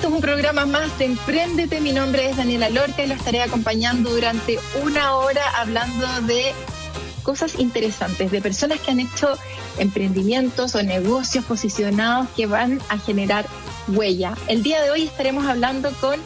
[0.00, 1.78] Esto es un programa más de Emprendete.
[1.82, 6.54] Mi nombre es Daniela Lorca y lo estaré acompañando durante una hora hablando de
[7.22, 9.36] cosas interesantes, de personas que han hecho
[9.76, 13.44] emprendimientos o negocios posicionados que van a generar
[13.88, 14.32] huella.
[14.48, 16.18] El día de hoy estaremos hablando con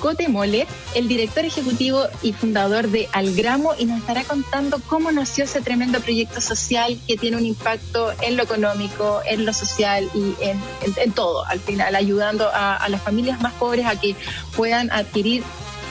[0.00, 5.44] Cote Mole, el director ejecutivo y fundador de Algramo, y nos estará contando cómo nació
[5.44, 10.34] ese tremendo proyecto social que tiene un impacto en lo económico, en lo social y
[10.40, 14.14] en, todo, al final, ayudando a, las familias más pobres a que
[14.56, 15.42] puedan adquirir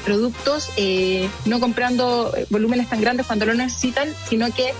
[0.06, 4.74] productos, eh, no comprando volúmenes tan grandes cuando lo necesitan, sino que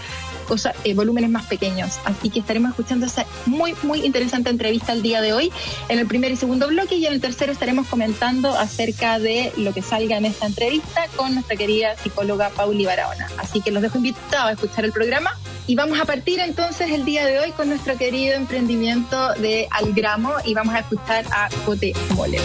[0.48, 2.00] cosas, eh, volúmenes más pequeños.
[2.06, 5.52] Así que estaremos escuchando esa muy, muy interesante entrevista el día de hoy
[5.90, 9.74] en el primer y segundo bloque y en el tercero estaremos comentando acerca de lo
[9.74, 13.28] que salga en esta entrevista con nuestra querida psicóloga Pauli Barahona.
[13.38, 17.04] Así que los dejo invitados a escuchar el programa y vamos a partir entonces el
[17.04, 21.94] día de hoy con nuestro querido emprendimiento de Algramo y vamos a escuchar a Cote
[22.16, 22.40] Mole.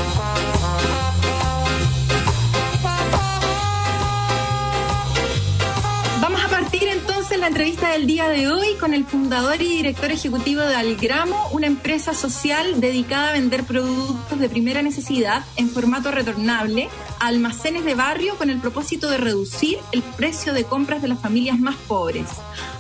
[7.42, 11.66] La entrevista del día de hoy con el fundador y director ejecutivo de Algramo, una
[11.66, 17.96] empresa social dedicada a vender productos de primera necesidad en formato retornable a almacenes de
[17.96, 22.28] barrio con el propósito de reducir el precio de compras de las familias más pobres,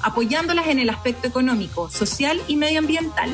[0.00, 3.32] apoyándolas en el aspecto económico, social y medioambiental.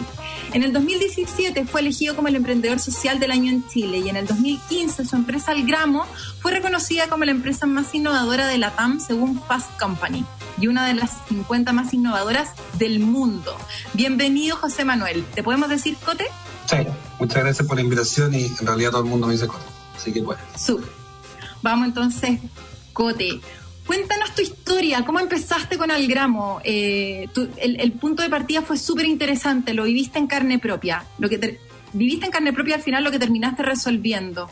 [0.54, 4.16] En el 2017 fue elegido como el emprendedor social del año en Chile y en
[4.16, 6.06] el 2015 su empresa Algramo
[6.40, 10.24] fue reconocida como la empresa más innovadora de la TAM según Fast Company
[10.60, 13.56] y una de las 50 más innovadoras del mundo.
[13.94, 15.24] Bienvenido, José Manuel.
[15.34, 16.26] ¿Te podemos decir Cote?
[16.68, 16.76] Sí,
[17.18, 19.64] muchas gracias por la invitación y en realidad todo el mundo me dice Cote,
[19.96, 20.40] así que bueno.
[20.56, 20.88] Súper.
[21.62, 22.40] Vamos entonces,
[22.92, 23.40] Cote.
[23.86, 26.60] Cuéntanos tu historia, ¿cómo empezaste con Algramo?
[26.62, 27.26] Eh,
[27.56, 31.58] el, punto de partida fue súper interesante, lo viviste en carne propia, lo que
[31.94, 34.50] viviste en carne propia al final lo que terminaste resolviendo.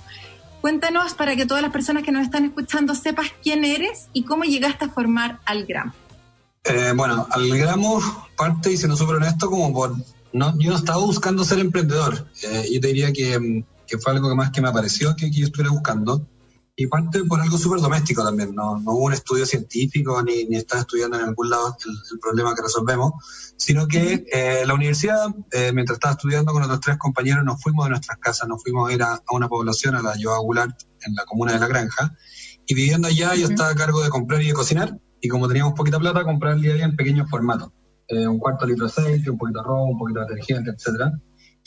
[0.66, 4.42] Cuéntanos para que todas las personas que nos están escuchando sepas quién eres y cómo
[4.42, 5.92] llegaste a formar Algramo.
[6.64, 8.00] Eh, bueno, Algramo
[8.36, 9.94] parte, y siendo súper honesto, como por...
[10.32, 12.26] No, yo no estaba buscando ser emprendedor.
[12.42, 15.38] Eh, yo te diría que, que, fue algo que más que me apareció que, que
[15.38, 16.26] yo estuviera buscando
[16.78, 20.56] y parte por algo súper doméstico también, no, no, hubo un estudio científico ni, ni
[20.56, 21.74] estaba estudiando en algún lado
[22.12, 23.14] el, problema que resolvemos,
[23.56, 27.86] sino que eh, la universidad, eh, mientras estaba estudiando con otros tres compañeros, nos fuimos
[27.86, 31.14] de nuestras casas, nos fuimos a ir a, una población, a la Yoa Goulart, en
[31.14, 32.14] la comuna de La Granja,
[32.66, 35.72] y viviendo allá yo estaba a cargo de comprar y de cocinar, y como teníamos
[35.72, 37.70] poquita plata, comprar día a día en pequeños formatos,
[38.08, 41.10] eh, un cuarto litro de aceite, un poquito de arroz, un poquito de detergente, etcétera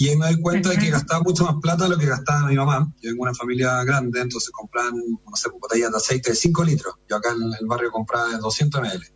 [0.01, 2.47] y ahí me doy cuenta de que gastaba mucho más plata de lo que gastaba
[2.47, 2.89] mi mamá.
[3.01, 6.63] Yo vengo de una familia grande, entonces compraban, no sé, botellas de aceite de 5
[6.63, 6.95] litros.
[7.09, 9.13] Yo acá en el barrio compraba de 200 ml.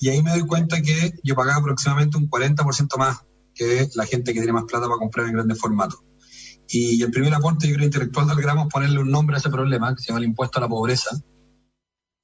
[0.00, 3.20] Y ahí me doy cuenta que yo pagaba aproximadamente un 40% más
[3.54, 6.00] que la gente que tiene más plata para comprar en grandes formatos.
[6.66, 9.48] Y el primer aporte, yo creo, intelectual del gramo es ponerle un nombre a ese
[9.48, 11.16] problema, que se llama el impuesto a la pobreza.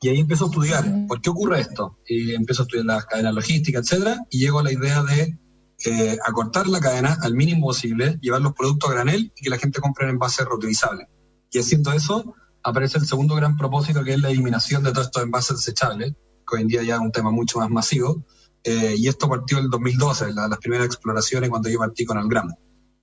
[0.00, 2.00] Y ahí empiezo a estudiar, ¿por qué ocurre esto?
[2.08, 5.38] Y empiezo a estudiar las cadenas logísticas, etcétera, y llego a la idea de
[5.84, 9.58] eh, acortar la cadena al mínimo posible, llevar los productos a granel y que la
[9.58, 11.06] gente compre en envases reutilizables.
[11.50, 15.22] Y haciendo eso, aparece el segundo gran propósito, que es la eliminación de todos estos
[15.22, 18.24] envases desechables, que hoy en día ya es un tema mucho más masivo.
[18.64, 22.58] Eh, y esto partió en el 2012, las primeras exploraciones cuando yo partí con Algramo.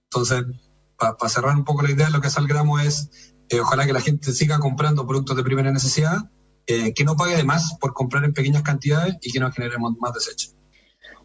[0.05, 0.43] Entonces,
[0.97, 4.01] para cerrar un poco la idea, lo que es Algramo es, eh, ojalá que la
[4.01, 6.17] gente siga comprando productos de primera necesidad,
[6.65, 10.13] que no pague de más por comprar en pequeñas cantidades y que no generemos más
[10.13, 10.55] desechos.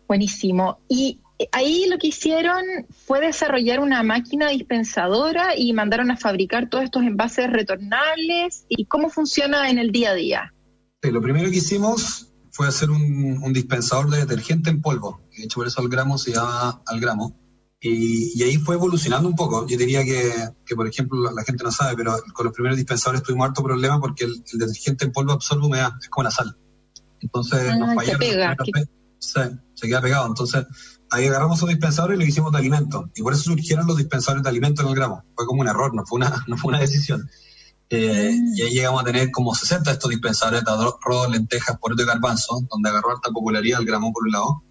[0.09, 0.81] Buenísimo.
[0.89, 1.21] Y
[1.53, 2.65] ahí lo que hicieron
[3.07, 8.65] fue desarrollar una máquina dispensadora y mandaron a fabricar todos estos envases retornables.
[8.69, 10.55] ¿Y cómo funciona en el día a día?
[11.01, 15.21] lo primero que hicimos fue hacer un, dispensador de detergente en polvo.
[15.37, 17.37] De hecho, por eso al gramo se llama al gramo.
[17.81, 19.65] Y, ahí fue evolucionando un poco.
[19.69, 23.47] Yo diría que, por ejemplo, la, gente no sabe, pero con los primeros dispensadores tuvimos
[23.47, 26.57] harto problema porque el, detergente en polvo absorbe humedad, es como la sal.
[27.21, 28.57] Entonces nos ah, Se pega.
[29.75, 30.27] se queda pegado.
[30.27, 30.67] Entonces
[31.11, 33.07] ahí agarramos un dispensador y lo hicimos de alimentos.
[33.15, 35.25] Y por eso surgieron los dispensadores de alimentos en el gramo.
[35.35, 37.29] Fue como un error, no fue una, no fue una decisión.
[37.91, 38.57] Eh, mm.
[38.57, 42.07] y ahí llegamos a tener como 60 de estos dispensadores de arroz, lentejas, poroto y
[42.07, 44.63] garbanzo, donde agarró alta popularidad el gramo por un lado.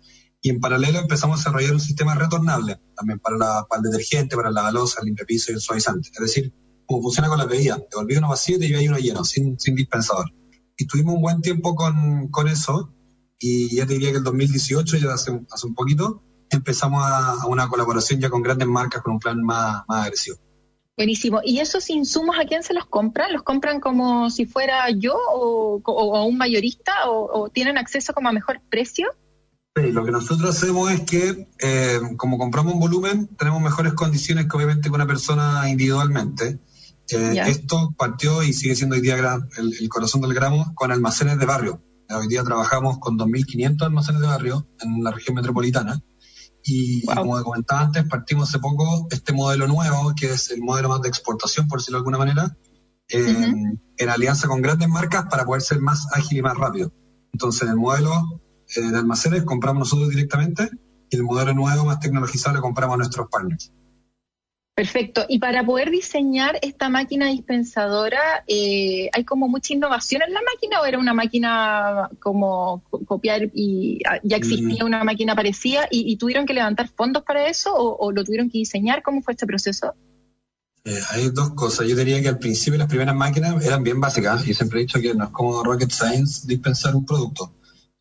[0.42, 4.36] Y en paralelo empezamos a desarrollar un sistema retornable, también para, la, para el detergente,
[4.36, 6.10] para la balosa, el limpiapiso y el suavizante.
[6.14, 6.54] Es decir,
[6.86, 7.78] como funciona con la bebida.
[7.90, 10.32] Te volví uno vacío y te llevé uno lleno, sin, sin dispensador.
[10.78, 12.94] Y tuvimos un buen tiempo con, con eso
[13.40, 17.68] y ya te diría que el 2018, ya hace, hace un poquito, empezamos a, una
[17.68, 20.38] colaboración ya con grandes marcas con un plan más, más agresivo.
[20.98, 21.42] Buenísimo.
[21.44, 23.32] ¿Y esos insumos a quién se los compran?
[23.32, 28.32] ¿Los compran como si fuera yo o, o, un mayorista o, tienen acceso como a
[28.32, 29.10] mejor precio?
[29.76, 34.48] Sí, lo que nosotros hacemos es que eh, como compramos un volumen, tenemos mejores condiciones
[34.48, 36.58] que obviamente con una persona individualmente.
[37.12, 39.16] Eh, esto partió y sigue siendo hoy día
[39.58, 41.80] el, el, corazón del gramo con almacenes de barrio.
[42.10, 46.02] Hoy día trabajamos con 2.500 almacenes de barrio en la región metropolitana
[46.70, 51.02] y, como comentaba antes, partimos hace poco este modelo nuevo, que es el modelo más
[51.02, 52.58] de exportación, por decirlo de alguna manera,
[53.08, 53.54] eh,
[53.98, 56.92] en alianza con grandes marcas para poder ser más ágil y más rápido.
[57.32, 58.42] Entonces, el modelo
[58.76, 60.70] eh, de almacenes compramos nosotros directamente
[61.10, 63.72] y el modelo nuevo, más tecnologizado, lo compramos a nuestros partners.
[64.78, 65.26] Perfecto.
[65.28, 70.80] Y para poder diseñar esta máquina dispensadora, eh, ¿hay como mucha innovación en la máquina
[70.80, 74.86] o era una máquina como copiar y ah, ya existía mm.
[74.86, 79.02] una máquina parecida y, tuvieron que levantar fondos para eso o, lo tuvieron que diseñar?
[79.02, 79.96] ¿Cómo fue este proceso?
[80.86, 81.88] Eh, hay dos cosas.
[81.88, 85.02] Yo diría que al principio las primeras máquinas eran bien básicas y siempre he dicho
[85.02, 87.52] que no es como rocket science dispensar un producto.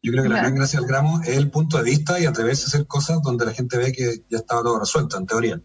[0.02, 2.64] Yo creo que la gran gracia del gramo es el punto de vista y atreverse
[2.64, 5.58] a hacer cosas donde la gente ve que ya estaba todo resuelto, en teoría.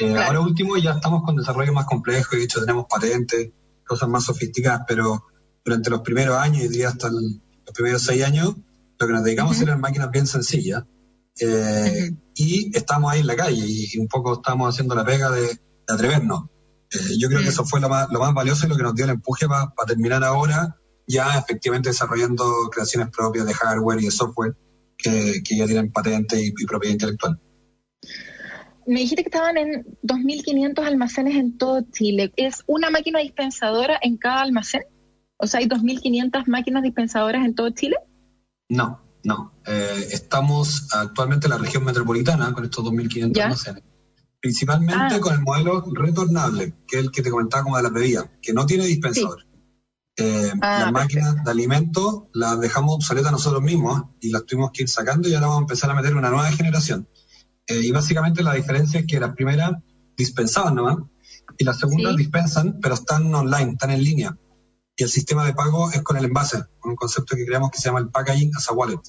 [0.00, 3.50] Eh, ahora último ya estamos con desarrollo más complejo y de hecho tenemos patentes,
[3.86, 5.26] cosas más sofisticadas, pero
[5.62, 8.54] durante los primeros años, y diría hasta los primeros seis años,
[8.98, 10.84] lo que nos dedicamos a hacer eran máquinas bien sencillas.
[11.38, 15.60] Eh, y estamos ahí en la calle y, un poco estamos haciendo la pega de,
[15.86, 16.44] atrevernos.
[16.90, 18.94] Eh, yo creo que eso fue lo más, lo más valioso y lo que nos
[18.94, 20.76] dio el empuje para terminar ahora
[21.06, 24.56] ya efectivamente desarrollando creaciones propias de hardware y de software
[24.96, 27.40] que, ya tienen patente y propiedad intelectual
[28.90, 32.32] me dijiste que estaban en 2.500 almacenes en todo Chile.
[32.36, 34.82] ¿Es una máquina dispensadora en cada almacén?
[35.36, 37.96] O sea, ¿hay 2.500 máquinas dispensadoras en todo Chile?
[38.68, 39.54] No, no.
[39.64, 43.84] Eh, estamos actualmente en la región metropolitana con estos 2.500 almacenes.
[44.40, 45.20] Principalmente ah.
[45.20, 48.52] con el modelo retornable, que es el que te comentaba como de la bebida, que
[48.52, 49.46] no tiene dispensador.
[50.16, 54.82] Eh, ah, las máquinas de alimentos las dejamos obsoletas nosotros mismos y las tuvimos que
[54.82, 57.08] ir sacando y ahora vamos a empezar a meter una nueva generación.
[57.70, 59.80] Eh, y básicamente la diferencia es que la primera
[60.16, 60.96] dispensaban nomás
[61.56, 64.36] y las segundas dispensan, pero están online, están en línea.
[64.96, 67.78] Y el sistema de pago es con el envase, con un concepto que creamos que
[67.78, 69.00] se llama el packaging as a wallet.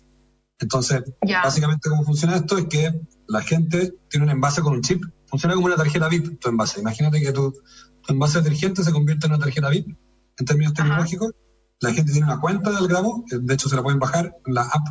[0.60, 5.04] Entonces, básicamente cómo funciona esto es que la gente tiene un envase con un chip.
[5.26, 6.82] Funciona como una tarjeta VIP, tu envase.
[6.82, 9.98] Imagínate que tu, tu envase detergente se convierte en una tarjeta VIP
[10.38, 11.32] en términos tecnológicos.
[11.80, 14.62] La gente tiene una cuenta de Algramo, de hecho se la pueden bajar en la
[14.62, 14.88] app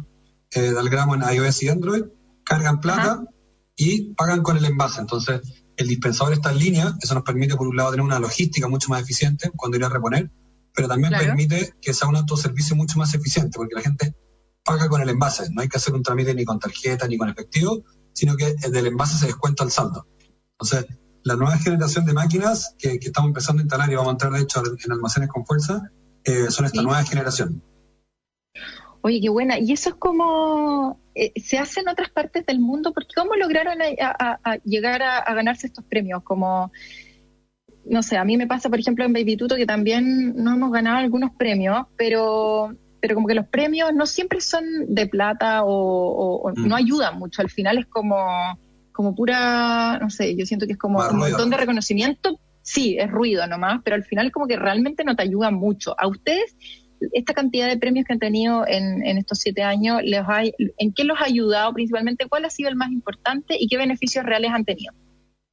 [0.50, 2.02] eh, de Algramo en iOS y Android,
[2.44, 3.22] cargan plata
[3.82, 5.00] y pagan con el envase.
[5.00, 5.40] Entonces,
[5.74, 8.90] el dispensador está en línea, eso nos permite, por un lado, tener una logística mucho
[8.90, 10.30] más eficiente cuando ir a reponer,
[10.74, 14.14] pero también permite que sea un autoservicio mucho más eficiente, porque la gente
[14.62, 17.30] paga con el envase, no hay que hacer un trámite ni con tarjeta ni con
[17.30, 17.82] efectivo,
[18.12, 20.06] sino que del envase se descuenta el saldo.
[20.58, 20.84] Entonces,
[21.24, 24.42] la nueva generación de máquinas que, estamos empezando a instalar y vamos a entrar, de
[24.42, 25.90] hecho, en almacenes con fuerza,
[26.24, 27.64] eh, son esta nueva generación.
[29.02, 29.58] Oye, qué buena.
[29.58, 33.78] Y eso es como eh, se hace en otras partes del mundo, porque ¿cómo lograron
[33.82, 36.22] a, llegar a, ganarse estos premios?
[36.22, 36.70] Como,
[37.84, 40.70] no sé, a mí me pasa, por ejemplo, en Baby Tuto, que también no hemos
[40.70, 46.52] ganado algunos premios, pero pero como que los premios no siempre son de plata o,
[46.54, 46.72] no mm.
[46.74, 47.40] ayudan mucho.
[47.40, 48.16] Al final es como,
[48.92, 52.38] como pura, no sé, yo siento que es como un montón de reconocimiento.
[52.62, 55.94] Sí, es ruido nomás, pero al final como que realmente no te ayuda mucho.
[55.98, 56.54] ¿A ustedes
[57.12, 60.22] esta cantidad de premios que han tenido en, estos siete años, les
[60.78, 62.26] ¿en qué los ha ayudado principalmente?
[62.28, 64.92] ¿Cuál ha sido el más importante y qué beneficios reales han tenido?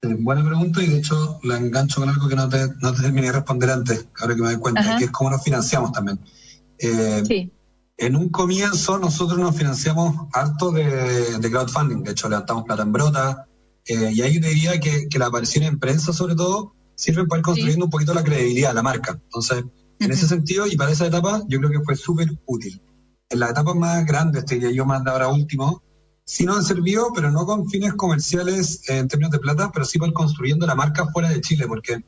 [0.02, 3.02] Eh, buena pregunta y de hecho la engancho con algo que no te, no te
[3.02, 6.20] terminé de responder antes, ahora que me doy cuenta, que es cómo nos financiamos también.
[6.80, 7.52] Eh, sí.
[7.98, 13.48] En un comienzo nosotros nos financiamos harto de, crowdfunding, de hecho levantamos plata en brota,
[13.86, 17.46] eh, y ahí te diría que, la aparición en prensa sobre todo sirve para ir
[17.46, 19.20] construyendo un poquito la credibilidad de la marca.
[19.24, 19.64] Entonces,
[20.00, 22.82] en ese sentido, y para esa etapa, yo creo que fue súper útil.
[23.30, 25.84] En la etapa más grande, este que yo más de ahora último,
[26.26, 29.98] sí nos han servido, pero no con fines comerciales en términos de plata, pero sí
[29.98, 32.04] por construyendo la marca fuera de Chile, porque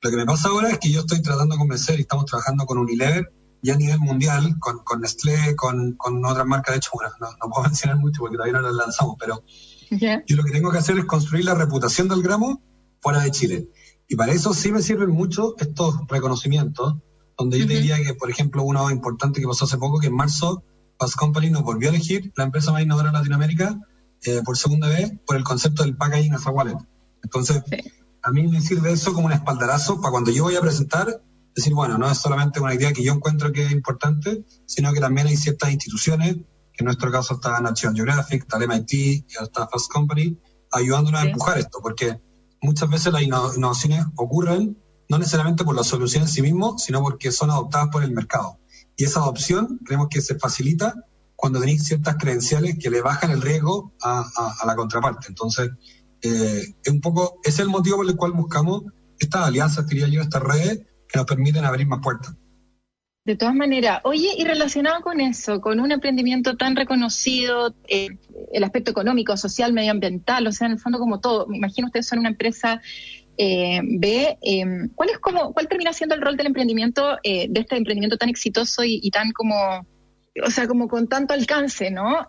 [0.00, 2.66] lo que me pasa ahora es que yo estoy tratando de convencer y estamos trabajando
[2.66, 6.90] con Unilever ya a nivel mundial, con, con Nestlé, con, con otras marcas, de hecho,
[6.94, 9.44] bueno, no, puedo mencionar mucho porque todavía no las lanzamos, pero
[9.90, 12.60] yo lo que tengo que hacer es construir la reputación del gramo
[13.00, 13.68] fuera de Chile.
[14.08, 16.96] Y para eso sí me sirven mucho estos reconocimientos,
[17.36, 20.64] donde yo diría que, por ejemplo, uno importante que pasó hace poco, que en marzo
[20.98, 23.80] Fast Company nos volvió a elegir la empresa más innovadora en Latinoamérica
[24.24, 26.76] eh, por segunda vez por el concepto del packaging as a wallet.
[27.24, 27.62] Entonces,
[28.22, 31.22] a mí me sirve eso como un espaldarazo para cuando yo voy a presentar,
[31.54, 35.00] decir, bueno, no es solamente una idea que yo encuentro que es importante, sino que
[35.00, 39.24] también hay ciertas instituciones, que en nuestro caso está National Geographic, está el MIT, y
[39.42, 40.38] está Fast Company,
[40.70, 42.20] ayudándonos a empujar esto, porque
[42.60, 44.78] muchas veces las innovaciones ocurren
[45.12, 48.58] no necesariamente por la solución en sí mismo, sino porque son adoptadas por el mercado.
[48.96, 50.94] Y esa adopción creemos que se facilita
[51.36, 54.24] cuando tenéis ciertas credenciales que le bajan el riesgo a,
[54.64, 55.26] la contraparte.
[55.28, 55.70] Entonces,
[56.22, 58.84] eh, es un poco, es el motivo por el cual buscamos
[59.18, 62.34] estas alianzas, diría yo, estas redes que nos permiten abrir más puertas.
[63.26, 68.16] De todas maneras, oye, y relacionado con eso, con un emprendimiento tan reconocido, eh,
[68.52, 72.08] el aspecto económico, social, medioambiental, o sea, en el fondo como todo, me imagino ustedes
[72.08, 72.80] son una empresa
[73.36, 77.60] eh, B, em, ¿cuál es como, cuál termina siendo el rol del emprendimiento, eh, de
[77.60, 79.56] este emprendimiento tan exitoso y, tan como,
[80.44, 82.28] o sea, como con tanto alcance, ¿no?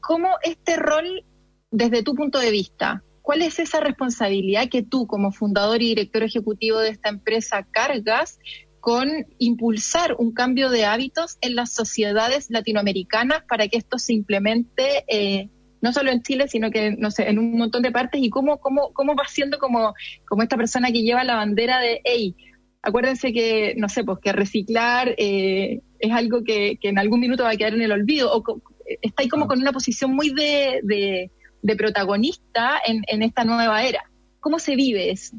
[0.00, 1.24] ¿Cómo este rol,
[1.70, 6.22] desde tu punto de vista, cuál es esa responsabilidad que tú como fundador y director
[6.22, 8.38] ejecutivo de esta empresa cargas
[8.80, 15.04] con impulsar un cambio de hábitos en las sociedades latinoamericanas para que esto se implemente
[15.08, 18.30] eh, no solo en Chile, sino que, no sé, en un montón de partes y
[18.30, 19.94] cómo, cómo, cómo va siendo como,
[20.26, 22.34] como esta persona que lleva la bandera de, hey,
[22.82, 27.50] acuérdense que, no sé, pues que reciclar eh, es algo que, en algún minuto va
[27.50, 28.62] a quedar en el olvido, o
[29.02, 31.30] está ahí como con una posición muy de, de,
[31.62, 34.02] de protagonista en, en esta nueva era.
[34.40, 35.36] ¿Cómo se vive eso?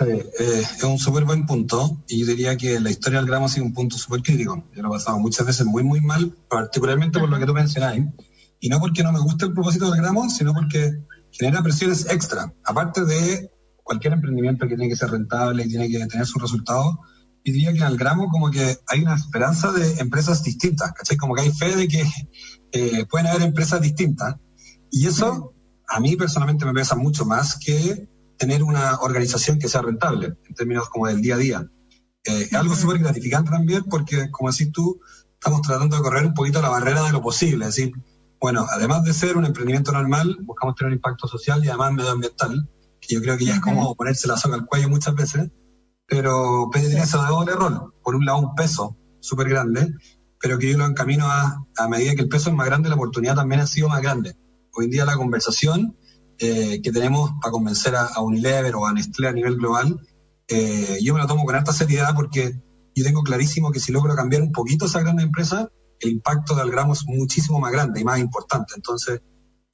[0.00, 3.48] Eh, es un súper buen punto y yo diría que la historia del gramo ha
[3.48, 4.64] sido un punto súper crítico.
[4.74, 8.04] Yo lo he pasado muchas veces muy, muy mal, particularmente por lo que tú mencionáis.
[8.66, 10.90] Y no porque no me guste el propósito del gramo, sino porque
[11.30, 12.52] genera presiones extra.
[12.64, 13.48] Aparte de
[13.84, 16.96] cualquier emprendimiento que tiene que ser rentable y tiene que tener sus resultados,
[17.44, 21.16] y diría que en el gramo como que hay una esperanza de empresas distintas, ¿cachai?
[21.16, 22.04] Como que hay fe de que
[22.72, 24.34] eh, pueden haber empresas distintas.
[24.90, 25.54] Y eso
[25.86, 30.54] a mí personalmente me pesa mucho más que tener una organización que sea rentable en
[30.56, 31.70] términos como del día a día.
[32.24, 34.98] Eh, es algo súper gratificante también porque, como decís tú,
[35.34, 37.66] estamos tratando de correr un poquito la barrera de lo posible.
[37.66, 37.92] Es decir,
[38.40, 42.68] bueno, además de ser un emprendimiento normal, buscamos tener un impacto social y además medioambiental,
[43.00, 45.50] que yo creo que ya es como ponerse la soga al cuello muchas veces,
[46.06, 47.94] pero Pedro tiene ese doble rol.
[48.02, 49.92] Por un lado, un peso súper grande,
[50.40, 52.94] pero que yo lo encamino a, a medida que el peso es más grande, la
[52.94, 54.36] oportunidad también ha sido más grande.
[54.72, 55.96] Hoy en día la conversación
[56.38, 59.98] eh, que tenemos para convencer a, Unilever o a Nestlé a nivel global,
[60.48, 62.60] eh, yo me lo tomo con alta seriedad porque
[62.94, 66.70] yo tengo clarísimo que si logro cambiar un poquito esa gran empresa, el impacto del
[66.70, 68.74] gramo es muchísimo más grande y más importante.
[68.76, 69.20] Entonces,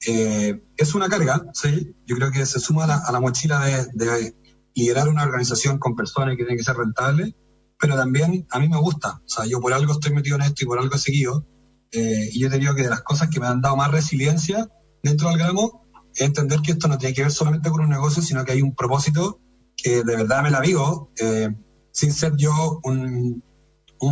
[0.05, 3.59] eh, es una carga, sí, yo creo que se suma a la, mochila
[3.93, 4.35] de,
[4.75, 7.33] liderar una organización con personas que tienen que ser rentables,
[7.79, 10.63] pero también a mí me gusta, o sea, yo por algo estoy metido en esto
[10.63, 11.45] y por algo he seguido,
[11.91, 14.67] y yo te digo que de las cosas que me han dado más resiliencia
[15.03, 15.83] dentro del gramo
[16.17, 18.75] entender que esto no tiene que ver solamente con un negocio, sino que hay un
[18.75, 19.39] propósito
[19.75, 21.49] que de verdad me la vivo, eh,
[21.91, 23.43] sin ser yo un,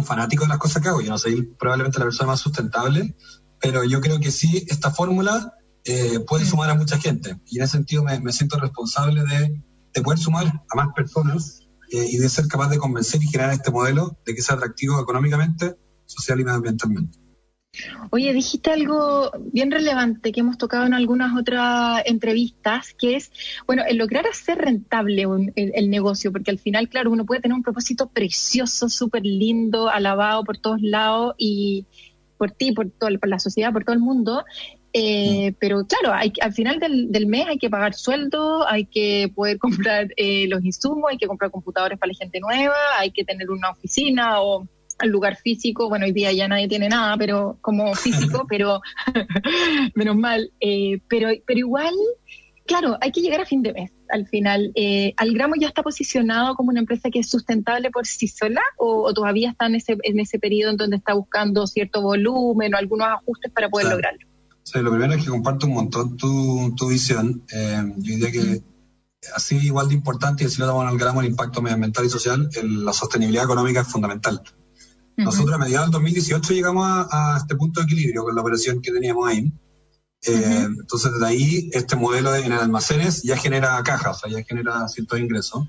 [0.03, 1.01] fanático de las cosas que hago.
[1.01, 3.15] Yo no soy probablemente la persona más sustentable,
[3.59, 7.39] pero yo creo que sí, esta fórmula eh, puede sumar a mucha gente.
[7.47, 9.61] Y en ese sentido me, siento responsable de,
[9.93, 13.53] de, poder sumar a más personas eh, y de ser capaz de convencer y generar
[13.53, 17.20] este modelo de que sea atractivo económicamente, social y medioambientalmente.
[18.09, 23.31] Oye, dijiste algo bien relevante que hemos tocado en algunas otras entrevistas, que es,
[23.65, 25.25] bueno, el lograr hacer rentable
[25.55, 30.43] el, negocio, porque al final, claro, uno puede tener un propósito precioso, súper lindo, alabado
[30.43, 31.85] por todos lados y
[32.37, 34.43] por ti, por, todo, por la sociedad, por todo el mundo,
[34.91, 35.55] eh, mm.
[35.57, 40.09] pero claro, hay, al final del, mes hay que pagar sueldo, hay que poder comprar
[40.17, 43.69] eh, los insumos, hay que comprar computadores para la gente nueva, hay que tener una
[43.69, 44.67] oficina o
[45.01, 48.81] al lugar físico, bueno, hoy día ya nadie tiene nada, pero como físico, pero
[49.95, 51.93] menos mal, eh, pero, pero igual,
[52.65, 54.71] claro, hay que llegar a fin de mes al final.
[54.75, 59.13] Eh, ¿Algramo ya está posicionado como una empresa que es sustentable por sí sola o,
[59.13, 63.07] todavía está en ese, en ese periodo en donde está buscando cierto volumen o algunos
[63.07, 64.27] ajustes para poder lograrlo?
[64.63, 67.43] Sí, lo primero es que comparto un montón tu, tu visión.
[67.51, 68.61] Eh, yo diría que
[69.35, 72.49] así igual de importante, y si lo damos al gramo el impacto medioambiental y social,
[72.63, 74.41] la sostenibilidad económica es fundamental.
[75.17, 78.91] Nosotros a mediados del 2018 llegamos a, este punto de equilibrio con la operación que
[78.91, 79.53] teníamos ahí.
[80.23, 84.45] Eh, entonces, desde ahí, este modelo de, en almacenes ya genera cajas, o sea, ya
[84.45, 85.67] genera ciertos ingresos.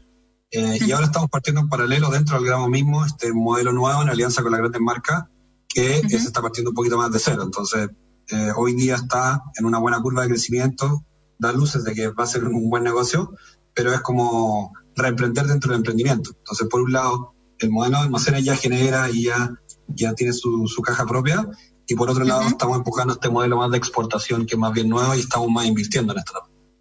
[0.51, 4.11] Eh, y ahora estamos partiendo en paralelo dentro del gramo mismo, este modelo nuevo en
[4.11, 5.25] alianza con la grandes marcas,
[5.69, 7.43] que se está partiendo un poquito más de cero.
[7.43, 7.89] Entonces,
[8.29, 11.05] eh, hoy día está en una buena curva de crecimiento,
[11.39, 13.35] da luces de que va a ser un buen negocio,
[13.75, 16.31] pero es como reemprender dentro del emprendimiento.
[16.37, 19.53] Entonces, por un lado, el modelo de almacenes ya genera y ya,
[19.89, 21.47] ya tiene su, caja propia.
[21.87, 24.89] Y por otro lado, estamos empujando este modelo más de exportación que es más bien
[24.89, 26.33] nuevo y estamos más invirtiendo en esto.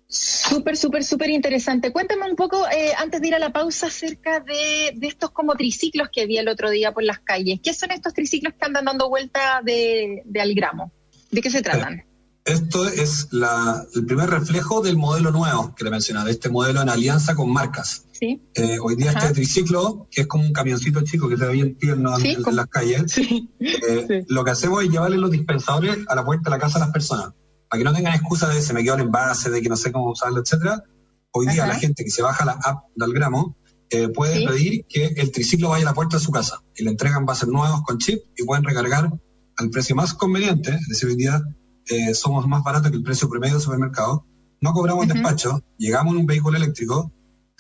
[0.07, 1.91] Súper, súper, súper interesante.
[1.91, 6.09] Cuéntame un poco, eh, antes de ir a la pausa, acerca de, estos como triciclos
[6.11, 7.59] que vi el otro día por las calles.
[7.63, 10.91] ¿Qué son estos triciclos que andan dando vuelta de, de al gramo?
[11.31, 12.03] ¿De qué se tratan?
[12.45, 16.89] Esto es el primer reflejo del modelo nuevo que le mencionaba, de este modelo en
[16.89, 18.05] alianza con marcas.
[18.12, 18.41] ¿Sí?
[18.53, 21.75] Eh, hoy día este triciclo, que es como un camioncito chico que se ve bien
[21.75, 23.17] tierno en, las calles,
[23.60, 26.81] eh, lo que hacemos es llevarle los dispensadores a la puerta de la casa a
[26.81, 27.33] las personas
[27.71, 29.93] para que no tengan excusa de se me quedó el envase, de que no sé
[29.93, 30.83] cómo usarlo, etcétera,
[31.31, 33.55] hoy día la gente que se baja la app del gramo
[33.89, 36.89] eh, puede pedir que el triciclo vaya a la puerta de su casa y le
[36.89, 39.10] entregan envases nuevos con chip y pueden recargar
[39.55, 41.41] al precio más conveniente, es decir, hoy día
[41.88, 44.25] eh, somos más baratos que el precio promedio del supermercado,
[44.61, 47.11] no cobramos despacho, llegamos en un vehículo eléctrico,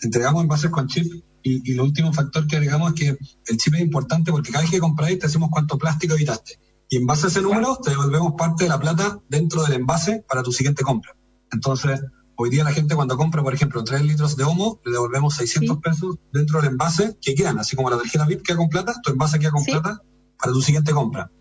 [0.01, 1.11] entregamos envases con chip
[1.43, 4.63] y, y el último factor que agregamos es que el chip es importante porque cada
[4.63, 6.59] vez que compráis te decimos cuánto plástico evitaste.
[6.89, 10.25] Y en base a ese número te devolvemos parte de la plata dentro del envase
[10.27, 11.15] para tu siguiente compra.
[11.51, 12.01] Entonces,
[12.35, 15.77] hoy día la gente cuando compra, por ejemplo, 3 litros de humo, le devolvemos 600
[15.77, 19.11] pesos dentro del envase que quedan, así como la tarjeta VIP queda con plata, tu
[19.11, 20.01] envase queda con plata
[20.37, 21.31] para tu siguiente compra.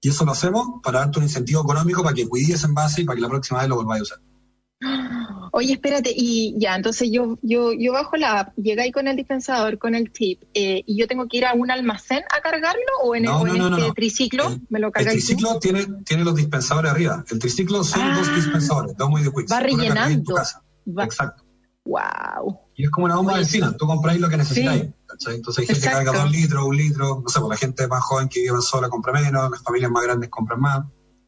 [0.00, 3.04] Y eso lo hacemos para darte un incentivo económico para que cuides ese envase y
[3.04, 4.18] para que la próxima vez lo volváis a usar.
[5.52, 9.16] Oye, espérate, y ya, entonces yo, yo, yo bajo la app, llega ahí con el
[9.16, 12.82] dispensador, con el tip, eh, y yo tengo que ir a un almacén a cargarlo
[13.02, 15.16] o en, este triciclo me lo cargáis.
[15.16, 17.24] El triciclo tiene, tiene los dispensadores arriba.
[17.30, 18.18] El triciclo son ah.
[18.18, 19.50] dos dispensadores, dos muy de quick.
[19.50, 20.34] Va rellenando.
[20.98, 21.42] Exacto.
[21.86, 22.65] Wow.
[22.76, 24.84] Y es como una bomba de vecina, tú compráis lo que necesitáis.
[25.28, 28.02] Entonces hay gente que carga dos litros, un litro, no sé, pues la gente más
[28.02, 30.84] joven que vive sola compra menos, las familias más grandes compran más.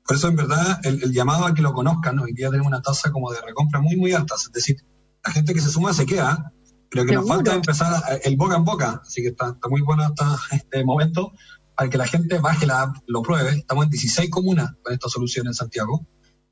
[0.06, 3.10] Por eso, en verdad, el, llamado a que lo conozcan, hoy día tenemos una tasa
[3.10, 4.34] como de recompra muy, muy alta.
[4.34, 4.76] Es decir,
[5.24, 6.52] la gente que se suma se queda,
[6.90, 9.00] pero que nos falta empezar el boca en boca.
[9.02, 11.32] Así que está, muy bueno hasta este momento
[11.74, 13.52] para que la gente baje la app, lo pruebe.
[13.52, 16.06] Estamos en 16 comunas con esta solución en Santiago.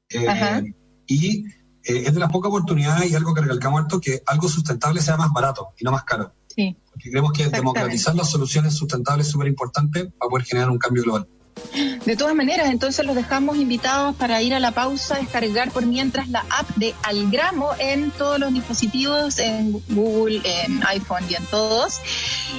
[0.08, 0.74] Eh,
[1.06, 1.44] y
[1.86, 5.16] eh, es de las pocas oportunidades y algo que recalcamos harto, que algo sustentable sea
[5.16, 6.32] más barato y no más caro.
[6.48, 6.76] Sí.
[6.90, 11.02] Porque creemos que democratizar las soluciones sustentables es súper importante para poder generar un cambio
[11.04, 11.28] global.
[12.06, 16.28] De todas maneras, entonces los dejamos invitados para ir a la pausa, descargar por mientras
[16.28, 22.00] la app de Algramo en todos los dispositivos, en Google, en iPhone y en todos.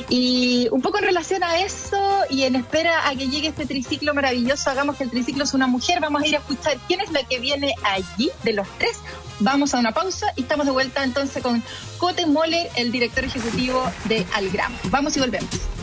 [0.09, 1.97] Y un poco en relación a eso
[2.29, 5.67] y en espera a que llegue este triciclo maravilloso, hagamos que el triciclo es una
[5.67, 8.97] mujer, vamos a ir a escuchar quién es la que viene allí de los tres.
[9.39, 11.63] Vamos a una pausa y estamos de vuelta entonces con
[11.99, 14.77] Cote Moller, el director ejecutivo de Algramo.
[14.89, 15.76] Vamos y volvemos.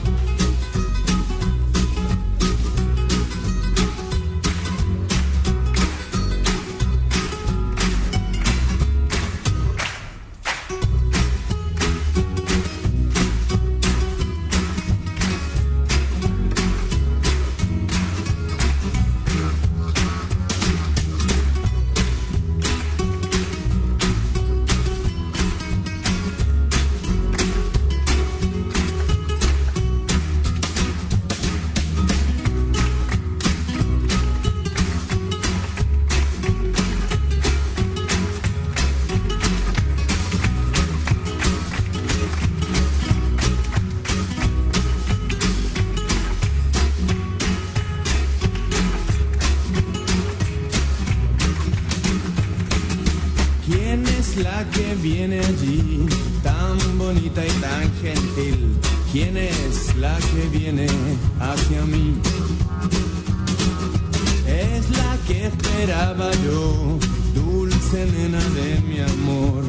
[65.85, 66.99] esperaba yo,
[67.35, 69.65] dulce nena de mi amor.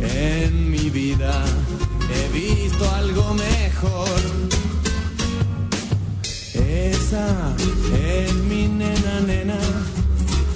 [0.00, 1.44] En mi vida
[2.10, 4.20] he visto algo mejor.
[6.52, 7.54] Esa
[7.94, 9.58] es mi nena, nena,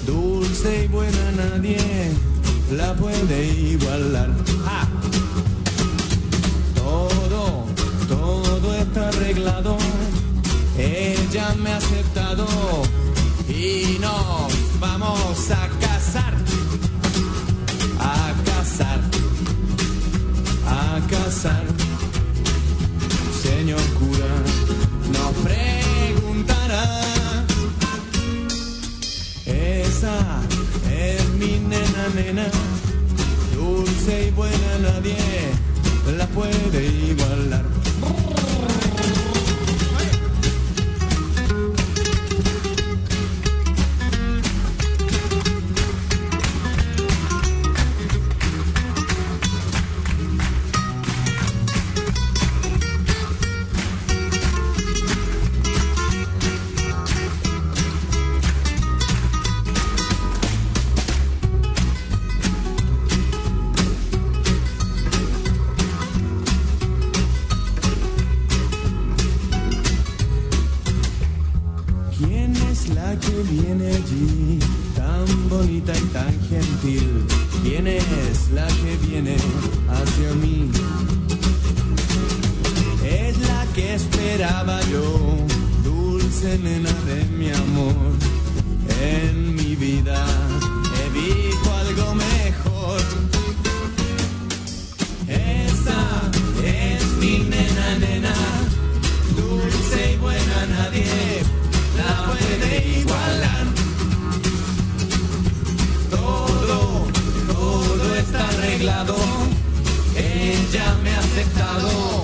[0.05, 2.11] dulce y buena nadie
[2.75, 4.29] la puede igualar.
[6.75, 7.65] Todo,
[8.09, 9.77] todo está arreglado,
[10.77, 12.45] ella me ha aceptado
[13.47, 14.30] y no
[14.81, 16.33] vamos a cazar,
[17.99, 18.99] a cazar,
[20.65, 21.63] a cazar.
[23.43, 24.33] Señor cura,
[25.13, 26.83] nos preguntará.
[29.45, 30.17] Esa
[30.91, 32.47] es mi nena, nena,
[33.55, 35.17] dulce y buena, nadie
[36.17, 37.65] la puede igualar.
[86.57, 87.95] Nena de mi amor.
[89.01, 90.25] En mi vida
[90.97, 93.01] he visto algo mejor.
[95.27, 95.99] Esta
[96.63, 98.35] es mi nena, nena,
[99.35, 101.41] dulce y buena, nadie
[101.97, 103.65] la puede igualar.
[106.09, 107.07] Todo,
[107.47, 109.15] todo está arreglado,
[110.15, 112.23] ella me ha aceptado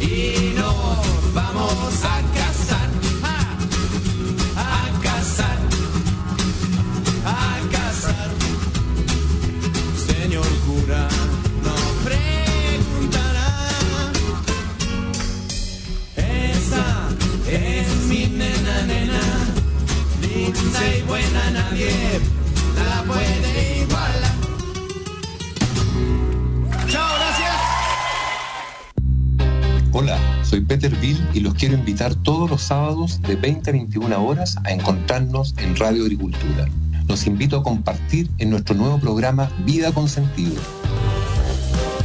[0.00, 2.43] y nos vamos a
[21.50, 21.90] nadie
[22.76, 24.34] la puede igualar.
[26.88, 27.54] Chao, gracias.
[29.92, 34.24] Hola, soy Peter Bill y los quiero invitar todos los sábados de 20 a 21
[34.24, 36.66] horas a encontrarnos en Radio Agricultura.
[37.08, 40.60] Los invito a compartir en nuestro nuevo programa Vida con Sentido.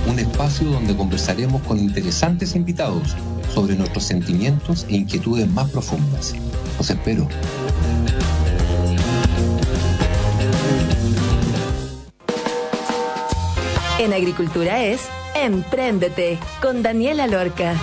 [0.08, 3.16] Un espacio donde conversaremos con interesantes invitados
[3.54, 6.36] sobre nuestros sentimientos e inquietudes más profundas.
[6.78, 7.28] Los espero.
[14.00, 15.02] En Agricultura es
[15.36, 17.76] Empréndete con Daniela Lorca.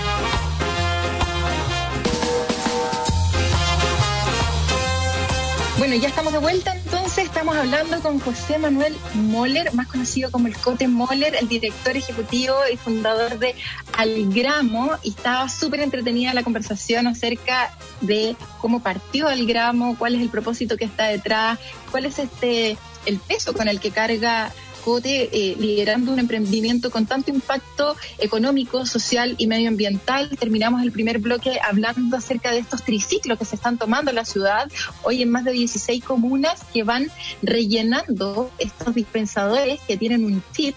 [5.76, 10.46] Bueno, ya estamos de vuelta, entonces estamos hablando con José Manuel Moller, más conocido como
[10.46, 13.54] el Cote Moller, el director ejecutivo y fundador de
[13.92, 20.30] Algramo, y estaba súper entretenida la conversación acerca de cómo partió Algramo, cuál es el
[20.30, 21.58] propósito que está detrás,
[21.90, 24.52] cuál es este el peso con el que carga
[24.88, 30.30] Eh, liderando un emprendimiento con tanto impacto económico, social y medioambiental.
[30.38, 34.24] Terminamos el primer bloque hablando acerca de estos triciclos que se están tomando en la
[34.24, 34.70] ciudad,
[35.02, 37.10] hoy en más de 16 comunas que van
[37.42, 40.76] rellenando estos dispensadores que tienen un chip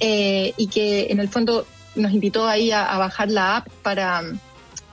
[0.00, 4.24] eh, y que en el fondo nos invitó ahí a, bajar la app para,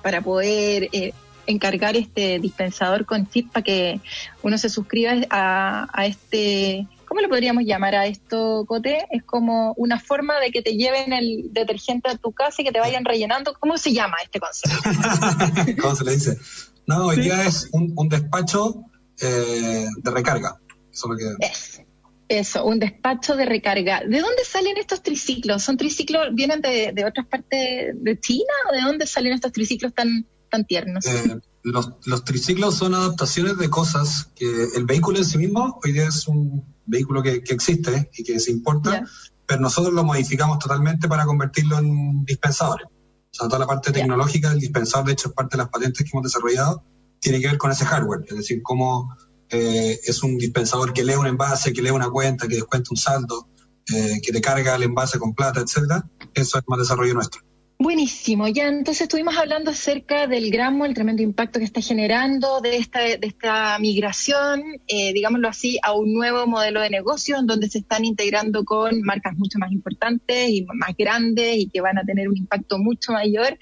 [0.04, 0.90] para poder...
[0.92, 1.12] Eh,
[1.46, 4.00] encargar este dispensador con chip para que
[4.44, 9.06] uno se suscriba a este ¿cómo lo podríamos llamar a esto, Cote?
[9.12, 12.72] Es como una forma de que te lleven el detergente a tu casa y que
[12.72, 13.54] te vayan rellenando.
[13.60, 14.80] ¿Cómo se llama este concepto?
[15.82, 16.40] ¿Cómo se le dice?
[16.88, 18.86] No, hoy día es un, un despacho
[19.22, 20.60] eh, de recarga.
[20.92, 21.46] Eso es lo que...
[21.46, 21.82] Es.
[22.30, 24.00] Eso, un despacho de recarga.
[24.00, 25.62] ¿De dónde salen estos triciclos?
[25.62, 29.94] ¿Son triciclos, vienen de, de otras partes de China o de dónde salen estos triciclos
[29.94, 31.06] tan, tan tiernos?
[31.06, 35.94] Eh, los, los triciclos son adaptaciones de cosas que el vehículo en sí mismo hoy
[35.94, 39.04] día es un vehículo que, que existe y que se importa,
[39.46, 42.88] pero nosotros lo modificamos totalmente para convertirlo en dispensadores.
[42.88, 46.04] O sea, toda la parte tecnológica del dispensador, de hecho, es parte de las patentes
[46.04, 46.84] que hemos desarrollado,
[47.20, 49.16] tiene que ver con ese hardware, es decir, cómo
[49.50, 52.98] eh, es un dispensador que lee un envase, que lee una cuenta, que descuenta un
[52.98, 53.48] saldo,
[53.88, 56.06] eh, que te carga el envase con plata, etcétera.
[56.34, 57.42] Eso es más desarrollo nuestro.
[57.84, 62.78] Buenísimo, ya entonces estuvimos hablando acerca del gramo, el tremendo impacto que está generando, de
[62.78, 67.70] esta, de esta migración, eh, digámoslo así, a un nuevo modelo de negocio en donde
[67.70, 72.06] se están integrando con marcas mucho más importantes y más grandes y que van a
[72.06, 73.60] tener un impacto mucho mayor,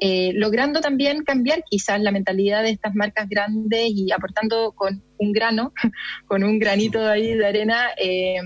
[0.00, 5.30] eh, logrando también cambiar quizás la mentalidad de estas marcas grandes y aportando con un
[5.30, 5.72] grano,
[6.26, 7.90] con un granito ahí de arena.
[7.96, 8.40] Eh,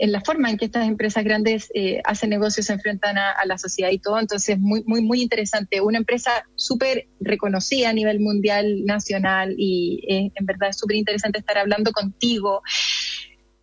[0.00, 3.58] en la forma en que estas empresas grandes eh, hacen negocios, se enfrentan a, la
[3.58, 4.18] sociedad y todo.
[4.18, 5.80] Entonces, muy, muy, muy interesante.
[5.80, 11.38] Una empresa súper reconocida a nivel mundial, nacional, y eh, en verdad es súper interesante
[11.38, 12.62] estar hablando contigo.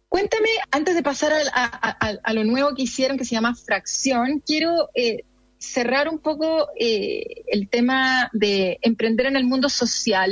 [0.09, 5.23] Cuéntame, antes de pasar a, lo nuevo que hicieron, que se llama Fracción, quiero eh,
[5.57, 10.31] cerrar un poco eh, el tema de emprender en el mundo social.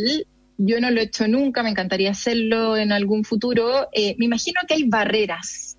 [0.57, 3.89] Yo no lo he hecho nunca, me encantaría hacerlo en algún futuro.
[3.91, 5.74] Eh, me imagino que hay barreras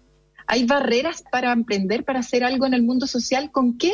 [0.47, 3.51] hay barreras para emprender, para hacer algo en el mundo social.
[3.51, 3.93] ¿Con qué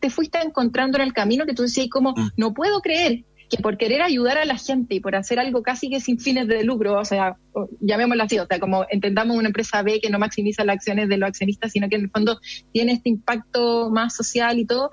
[0.00, 3.78] te fuiste encontrando en el camino que tú decías como, no puedo creer que por
[3.78, 6.98] querer ayudar a la gente y por hacer algo casi que sin fines de lucro,
[6.98, 7.36] o sea,
[7.80, 11.16] llamémoslo así, o sea, como entendamos una empresa B que no maximiza las acciones de
[11.16, 12.38] los accionistas, sino que en el fondo
[12.72, 14.90] tiene este impacto más social y todo,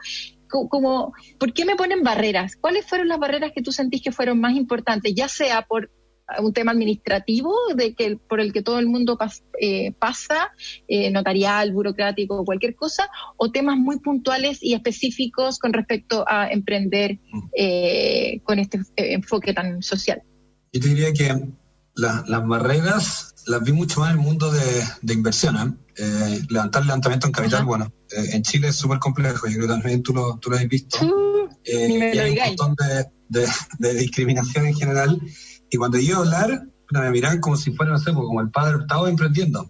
[0.47, 2.55] como, ¿por qué me ponen barreras?
[2.55, 5.13] ¿Cuáles fueron las barreras que tú sentís que fueron más importantes?
[5.13, 5.91] Ya sea por
[6.39, 10.51] un tema administrativo de que por el que todo el mundo pas, eh, pasa,
[10.87, 17.19] eh, notarial, burocrático, cualquier cosa, o temas muy puntuales y específicos con respecto a emprender
[17.55, 20.21] eh, con este enfoque tan social.
[20.73, 21.47] Yo te diría que
[21.95, 24.59] la, las barreras las vi mucho más en el mundo de,
[25.01, 25.55] de inversión.
[25.55, 26.03] ¿eh?
[26.03, 29.73] Eh, levantar levantamiento en capital, bueno, eh, en Chile es súper complejo, yo creo que
[29.73, 30.97] también tú lo, tú lo has visto.
[31.63, 33.47] Eh, Ni me y hay un montón de, de-
[33.79, 35.21] de discriminación en general.
[35.75, 38.77] Y cuando yo hablar, me miraban como si fuera, no sé, pues, como el padre
[38.77, 39.69] Hurtado emprendiendo.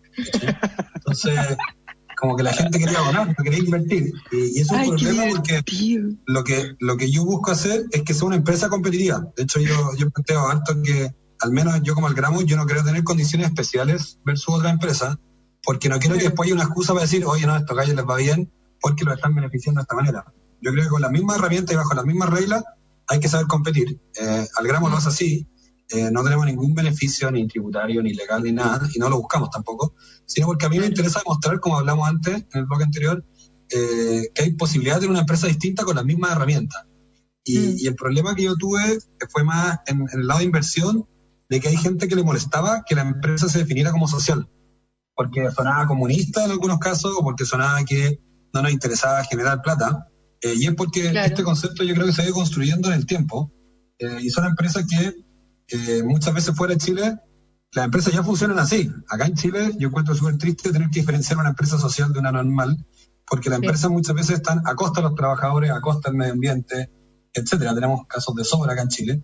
[0.93, 1.39] Entonces,
[2.15, 4.13] como que la gente quería donar, no quería invertir.
[4.31, 5.63] Y, y es un problema porque
[6.27, 9.25] lo que, lo que yo busco hacer es que sea una empresa competitiva.
[9.35, 12.83] De hecho, yo, yo planteo harto que, al menos yo como Algramo, yo no quiero
[12.83, 15.19] tener condiciones especiales versus otra empresa,
[15.63, 17.95] porque no quiero que después haya una excusa para decir, oye, no, a estos gallos
[17.95, 20.23] les va bien porque lo están beneficiando de esta manera.
[20.61, 22.63] Yo creo que con la misma herramienta y bajo las mismas reglas
[23.07, 23.99] hay que saber competir.
[24.21, 25.47] Eh, Algramo lo hace así,
[25.89, 29.49] eh, no tenemos ningún beneficio ni tributario, ni legal, ni nada, y no lo buscamos
[29.51, 29.93] tampoco,
[30.25, 33.23] sino porque a mí me interesa demostrar, como hablamos antes en el blog anterior,
[33.69, 36.85] eh, que hay posibilidad de tener una empresa distinta con las mismas herramientas.
[37.43, 37.75] Y, Mm.
[37.77, 38.97] y el problema que yo tuve
[39.29, 41.07] fue más en, en el lado de inversión,
[41.49, 44.49] de que hay gente que le molestaba que la empresa se definiera como social,
[45.15, 48.19] porque sonaba comunista en algunos casos, o porque sonaba que
[48.53, 50.07] no nos interesaba generar plata.
[50.41, 51.27] Eh, y es porque Claro.
[51.27, 53.51] este concepto yo creo que se ha ido construyendo en el tiempo,
[53.99, 55.13] eh, y son empresas que
[55.69, 57.15] eh, muchas veces fuera de Chile,
[57.71, 58.89] las empresas ya funcionan así.
[59.09, 62.31] Acá en Chile yo encuentro súper triste tener que diferenciar una empresa social de una
[62.31, 62.85] normal,
[63.27, 63.65] porque las Sí.
[63.65, 66.91] empresas muchas veces están a costa de los trabajadores, a costa del medio ambiente,
[67.33, 67.73] etcétera.
[67.75, 69.23] Tenemos casos de sobra acá en Chile.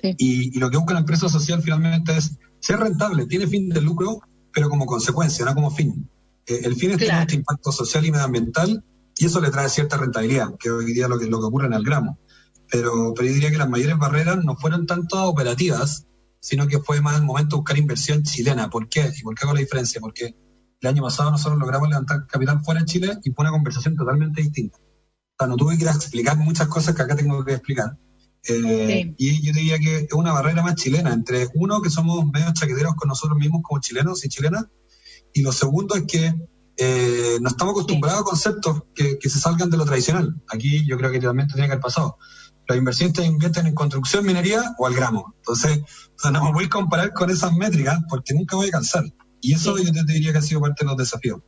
[0.00, 0.14] Sí.
[0.18, 3.80] Y, y lo que busca la empresa social finalmente es ser rentable, tiene fin de
[3.80, 4.20] lucro,
[4.52, 6.08] pero como consecuencia, no como fin.
[6.46, 8.84] Eh, el fin es tener este impacto social y medioambiental,
[9.16, 11.66] y eso le trae cierta rentabilidad, que hoy día es lo que, lo que ocurre
[11.66, 12.18] en el gramo.
[12.72, 16.06] Pero, pero yo diría que las mayores barreras no fueron tanto operativas,
[16.40, 18.70] sino que fue más el momento de buscar inversión chilena.
[18.70, 19.12] ¿Por qué?
[19.14, 20.00] ¿Y por qué hago la diferencia?
[20.00, 20.34] Porque
[20.80, 24.40] el año pasado nosotros logramos levantar capital fuera de Chile y fue una conversación totalmente
[24.40, 24.78] distinta.
[24.78, 27.98] O sea, no tuve que ir a explicar muchas cosas que acá tengo que explicar.
[28.48, 32.52] Eh, Y yo diría que es una barrera más chilena, entre uno, que somos medio
[32.54, 34.64] chaqueteros con nosotros mismos como chilenos y chilenas,
[35.34, 36.34] y lo segundo es que
[36.76, 40.34] eh, no estamos acostumbrados a conceptos que, que se salgan de lo tradicional.
[40.48, 42.16] Aquí yo creo que también tendría que haber pasado.
[42.72, 45.34] Los inversionistas invierten en construcción, minería o al gramo.
[45.36, 45.80] Entonces,
[46.16, 49.04] o sea, no me voy a comparar con esas métricas porque nunca voy a alcanzar.
[49.42, 49.84] Y eso Sí.
[49.84, 51.40] yo te diría que ha sido parte de los desafíos.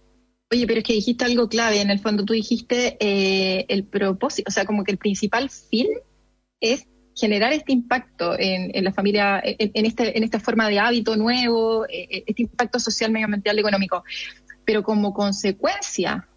[0.50, 1.80] Oye, pero es que dijiste algo clave.
[1.80, 5.86] En el fondo, tú dijiste eh, el propósito, o sea, como que el principal fin
[6.60, 10.78] es generar este impacto en, en la familia, en, en este, en esta forma de
[10.78, 14.04] hábito nuevo, eh, este impacto social, medioambiental, económico.
[14.66, 16.28] Pero como consecuencia,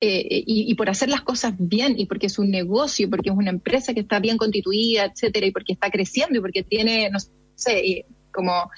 [0.00, 3.36] eh, y, y por hacer las cosas bien, y porque es un negocio, porque es
[3.36, 7.18] una empresa que está bien constituida, etcétera, y porque está creciendo, y porque tiene, no
[7.54, 8.70] sé, eh, como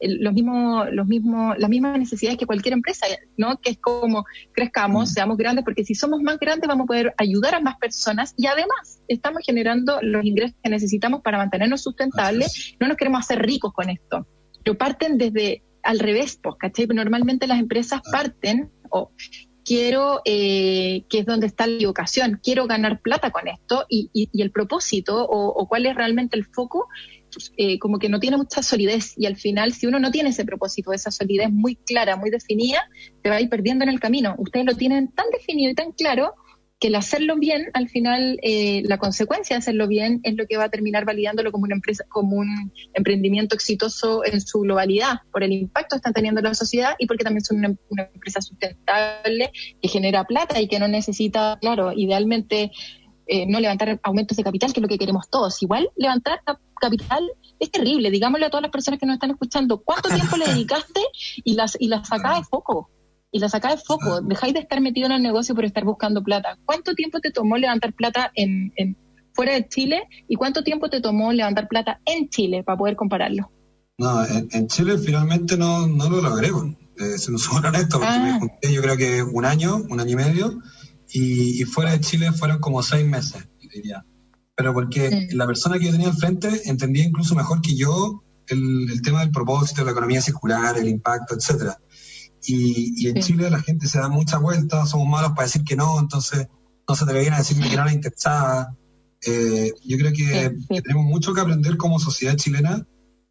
[0.00, 3.60] los mismos, los mismos, las mismas necesidades que cualquier empresa, ¿no?
[3.60, 5.12] Que es como crezcamos, Mm.
[5.12, 8.46] seamos grandes, porque si somos más grandes vamos a poder ayudar a más personas y
[8.46, 12.76] además estamos generando los ingresos que necesitamos para mantenernos sustentables.
[12.78, 14.26] No nos queremos hacer ricos con esto.
[14.62, 16.86] Pero parten desde al revés, pues, ¿cachai?
[16.86, 19.10] Normalmente las empresas parten o
[19.68, 24.30] quiero, eh, que es donde está la equivocación, quiero ganar plata con esto y, y-
[24.32, 26.88] y el propósito o, o cuál es realmente el foco,
[27.58, 30.46] eh, como que no tiene mucha solidez y al final si uno no tiene ese
[30.46, 32.80] propósito, esa solidez muy clara, muy definida,
[33.22, 34.34] te va a ir perdiendo en el camino.
[34.38, 36.34] Ustedes lo tienen tan definido y tan claro
[36.80, 40.56] que el hacerlo bien, al final, eh, la consecuencia de hacerlo bien es lo que
[40.56, 45.42] va a terminar validándolo como una empresa, como un emprendimiento exitoso en su globalidad, por
[45.42, 48.40] el impacto que están teniendo en la sociedad y porque también son una, una empresa
[48.40, 49.50] sustentable
[49.82, 52.70] que genera plata y que no necesita, claro, idealmente
[53.26, 55.60] eh, no levantar aumentos de capital, que es lo que queremos todos.
[55.62, 59.82] Igual levantar cap- capital es terrible, digámosle a todas las personas que nos están escuchando,
[59.82, 61.00] ¿cuánto tiempo le dedicaste
[61.44, 62.88] y las y la sacás de foco?
[63.30, 66.22] Y la sacás de foco, dejáis de estar metido en el negocio por estar buscando
[66.22, 66.58] plata.
[66.64, 68.96] ¿Cuánto tiempo te tomó levantar plata en, en
[69.34, 73.50] fuera de Chile y cuánto tiempo te tomó levantar plata en Chile para poder compararlo?
[73.98, 78.06] No, en, en Chile finalmente no, no lo logré, eh, se nos son honestos, porque
[78.06, 78.20] Ah.
[78.32, 80.58] me junté yo creo que un año, un año y medio,
[81.10, 84.04] y, y fuera de Chile fueron como seis meses, diría.
[84.54, 85.36] Pero porque Mm.
[85.36, 89.20] la persona que yo tenía al frente entendía incluso mejor que yo el, el tema
[89.20, 91.76] del propósito, la economía circular, el impacto, etcétera.
[92.50, 93.32] Y, y en Sí.
[93.34, 96.48] Chile la gente se da mucha vuelta, somos malos para decir que no, entonces
[96.88, 98.74] no se atrevían a decirme que no les interesaba.
[99.26, 100.66] Eh, yo creo que, Sí, sí.
[100.76, 102.86] que tenemos mucho que aprender como sociedad chilena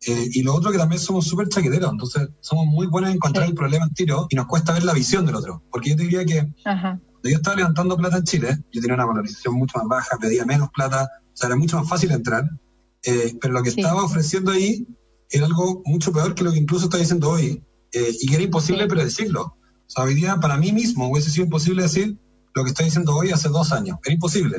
[0.06, 3.48] eh, y lo otro que también somos súper chaqueteros, entonces somos muy buenos en encontrar
[3.48, 5.64] el problema en tiro y nos cuesta ver la visión del otro.
[5.72, 7.00] Porque yo te diría que Ajá.
[7.12, 10.46] cuando yo estaba levantando plata en Chile, yo tenía una valorización mucho más baja, pedía
[10.46, 12.44] menos plata, o sea, era mucho más fácil entrar,
[13.04, 14.86] eh, pero lo que estaba ofreciendo ahí
[15.32, 17.64] era algo mucho peor que lo que incluso está diciendo hoy,
[17.98, 18.90] eh, y que era imposible Sí.
[18.90, 19.42] predecirlo.
[19.44, 22.18] O sea, hoy día para mí mismo hubiese sido imposible decir
[22.54, 24.58] lo que está diciendo hoy hace dos años, era imposible.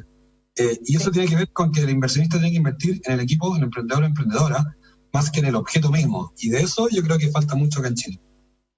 [0.56, 1.12] Eh, y eso Sí.
[1.12, 3.64] tiene que ver con que el inversionista tiene que invertir en el equipo, en el
[3.64, 4.64] emprendedor o emprendedora,
[5.12, 6.32] más que en el objeto mismo.
[6.38, 8.20] Y de eso yo creo que falta mucho acá en Chile.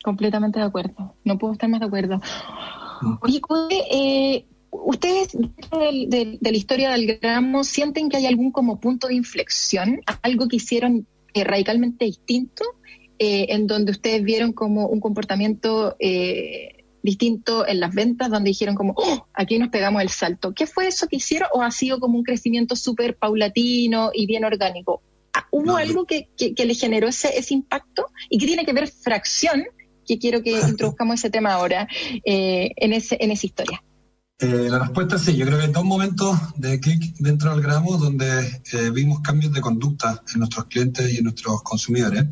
[0.03, 1.15] Completamente de acuerdo.
[1.25, 2.21] No puedo estar más de acuerdo.
[3.03, 3.15] Mm.
[3.23, 3.41] Oye,
[3.91, 10.01] eh, ¿ustedes de, la historia del gramo sienten que hay algún como punto de inflexión?
[10.23, 12.65] ¿Algo que hicieron eh, radicalmente distinto?
[13.23, 18.75] Eh, en donde ustedes vieron como un comportamiento eh, distinto en las ventas, donde dijeron
[18.75, 20.55] como, oh, aquí nos pegamos el salto.
[20.55, 24.47] ¿Qué fue eso que hicieron o ha sido como un crecimiento súper paulatino y bien
[24.47, 25.03] orgánico?
[25.35, 28.07] Ah, ¿Hubo algo que, que, le generó ese, ese impacto?
[28.31, 29.65] ¿Y qué tiene que ver fracción
[30.11, 31.87] que quiero que introduzcamos ese tema ahora
[32.25, 33.83] eh, en, ese, en esa historia.
[34.41, 35.37] Eh, la respuesta es sí.
[35.37, 38.41] Yo creo que hay dos momentos de clic dentro del gramo donde
[38.73, 42.25] eh, vimos cambios de conducta en nuestros clientes y en nuestros consumidores.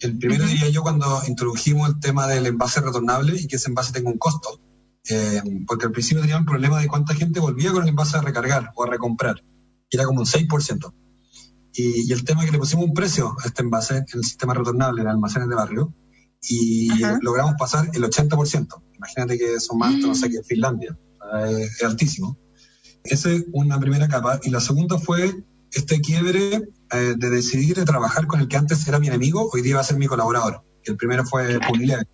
[0.00, 3.92] El primero diría yo cuando introdujimos el tema del envase retornable y que ese envase
[3.92, 4.60] tenga un costo.
[5.66, 8.72] porque al principio teníamos el problema de cuánta gente volvía con el envase a recargar
[8.74, 9.42] o a recomprar.
[9.88, 10.92] Y era como un 6%.
[11.74, 14.24] Y, y el tema es que le pusimos un precio a este envase en el
[14.24, 15.94] sistema retornable en almacenes de barrio
[16.48, 16.88] y
[17.22, 18.82] logramos pasar el 80%.
[18.96, 20.96] Imagínate que son más, no sé, que Finlandia.
[21.48, 22.38] es altísimo.
[23.04, 24.40] Esa es una primera capa.
[24.42, 28.86] Y la segunda fue este quiebre eh, de decidir de trabajar con el que antes
[28.86, 30.62] era mi enemigo, hoy día va a ser mi colaborador.
[30.84, 32.06] El primero fue Unilever.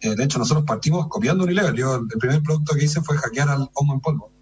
[0.00, 1.74] Eh, de hecho, nosotros partimos copiando Unilever.
[1.74, 4.32] Yo, el primer producto que hice fue hackear al Homo en polvo.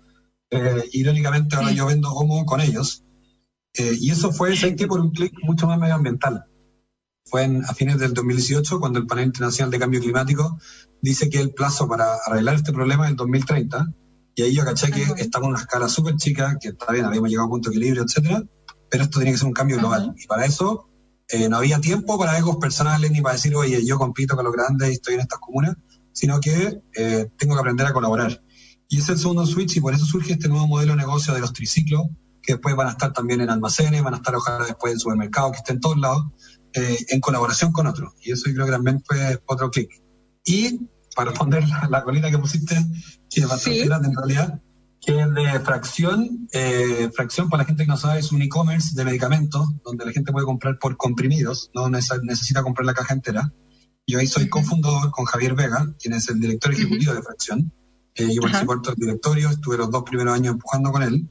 [0.50, 3.04] Eh, irónicamente, ahora yo vendo Homo con ellos.
[3.76, 6.46] y eso fue, ¿sabes Por un clic mucho más medioambiental
[7.26, 10.58] fue a fines del 2018 cuando el Panel Internacional de Cambio Climático
[11.00, 13.86] dice que el plazo para arreglar este problema es el 2030.
[14.36, 17.30] Y ahí yo caché que estamos en una escala súper chica, que está bien, habíamos
[17.30, 18.42] llegado a un punto de equilibrio, etcétera,
[18.94, 20.14] pero esto tiene que ser un cambio global.
[20.16, 20.88] Y para eso
[21.26, 24.54] eh, no había tiempo para egos personales ni para decir, oye, yo compito con los
[24.54, 25.74] grandes y estoy en estas comunas,
[26.12, 28.40] sino que eh, tengo que aprender a colaborar.
[28.88, 31.34] Y ese es el segundo switch y por eso surge este nuevo modelo de negocio
[31.34, 32.02] de los triciclos,
[32.40, 35.50] que después van a estar también en almacenes, van a estar ojalá después en supermercados,
[35.50, 36.26] que estén en todos lados,
[36.74, 38.14] eh, en colaboración con otros.
[38.22, 39.90] Y eso yo creo que también fue otro clic.
[40.44, 42.76] Y para responder la, colita que pusiste,
[43.28, 44.60] que es bastante grande en realidad,
[45.04, 46.48] que es de fracción.
[46.52, 50.12] Eh, fracción, para la gente que no sabe, es un e-commerce de medicamentos donde la
[50.12, 53.52] gente puede comprar por comprimidos, no necesita comprar la caja entera.
[54.06, 57.72] Yo ahí soy cofundador con Javier Vega, quien es el director ejecutivo de Fracción.
[58.14, 61.30] Eh, yo participé del directorio, estuve los dos primeros años empujando con él.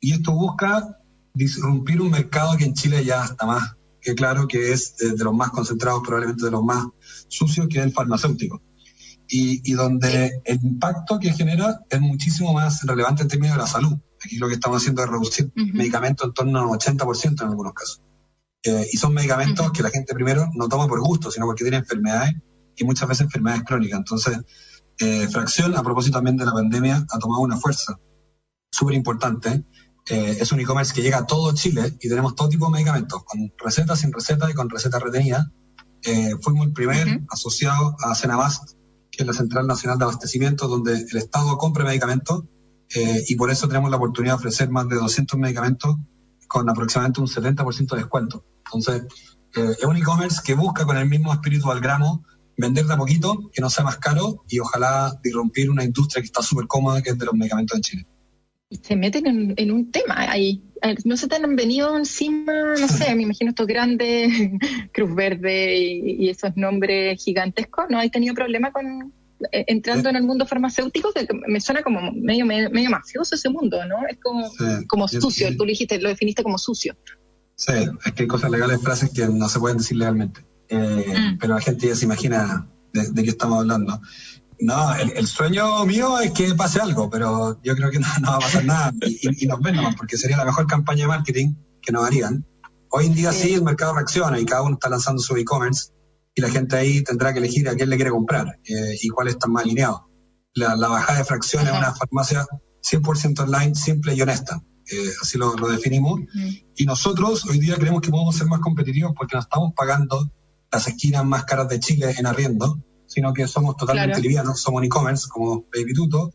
[0.00, 0.98] Y esto busca
[1.34, 5.24] disrumpir un mercado que en Chile ya está más que claro que es eh, de
[5.24, 6.86] los más concentrados, probablemente de los más
[7.26, 8.62] sucios, que es el farmacéutico.
[9.28, 13.98] Y, donde el impacto que genera es muchísimo más relevante en términos de la salud.
[14.24, 18.02] Aquí lo que estamos haciendo es reducir medicamentos en torno al 80% en algunos casos.
[18.62, 21.78] Eh, y son medicamentos que la gente primero no toma por gusto, sino porque tiene
[21.78, 22.34] enfermedades
[22.76, 23.98] y muchas veces enfermedades crónicas.
[23.98, 24.38] Entonces,
[24.98, 27.98] eh, Fracción, a propósito también de la pandemia, ha tomado una fuerza
[28.70, 29.64] súper importante
[30.06, 33.24] eh, es un e-commerce que llega a todo Chile y tenemos todo tipo de medicamentos,
[33.24, 35.50] con recetas, sin receta y con receta retenida.
[36.02, 38.74] Eh, fuimos el primer asociado a Cenabast,
[39.16, 42.44] que es la Central Nacional de Abastecimiento, donde el Estado compra medicamentos
[42.94, 45.96] eh, y por eso tenemos la oportunidad de ofrecer más de 200 medicamentos
[46.46, 48.44] con aproximadamente un 70% de descuento.
[48.66, 49.04] Entonces,
[49.54, 52.24] es un e-commerce que busca con el mismo espíritu al gramo
[52.56, 56.26] vender de a poquito, que no sea más caro y ojalá disrumpir una industria que
[56.26, 58.06] está súper cómoda, que es de los medicamentos en Chile
[58.82, 60.62] se meten en, un tema ahí.
[61.04, 64.30] No se te han venido encima, no sé, me imagino estos grandes
[64.92, 67.86] Cruz Verde y, esos nombres gigantescos.
[67.88, 69.12] ¿No hay tenido problema con
[69.52, 71.12] eh, entrando en el mundo farmacéutico?
[71.12, 74.06] Que me suena como medio, medio, mafioso ese mundo, ¿no?
[74.08, 74.50] Es como,
[74.86, 75.48] como sucio.
[75.56, 76.96] Tú lo dijiste, lo definiste como sucio.
[77.56, 77.72] Sí,
[78.04, 80.44] es que hay cosas legales, frases que no se pueden decir legalmente.
[80.68, 81.38] Eh, mm.
[81.38, 84.00] Pero la gente ya se imagina de, de qué estamos hablando.
[84.60, 88.40] No, el, sueño mío es que pase algo, pero yo creo que no, va a
[88.40, 92.06] pasar nada y, nos ven nomás, porque sería la mejor campaña de marketing que nos
[92.06, 92.46] harían.
[92.90, 93.54] Hoy en día sí.
[93.54, 95.92] el mercado reacciona y cada uno está lanzando su e-commerce
[96.34, 99.28] y la gente ahí tendrá que elegir a quién le quiere comprar eh, y cuál
[99.28, 100.08] está más alineado.
[100.54, 102.46] La, bajada de fracción es una farmacia
[102.82, 104.60] 100% online, simple y honesta.
[104.90, 106.20] Eh, así lo, definimos.
[106.76, 110.30] Y nosotros hoy día creemos que podemos ser más competitivos porque nos estamos pagando
[110.70, 112.78] las esquinas más caras de Chile en arriendo
[113.14, 116.32] sino que somos totalmente livianos, somos un e-commerce como Baby Tuto,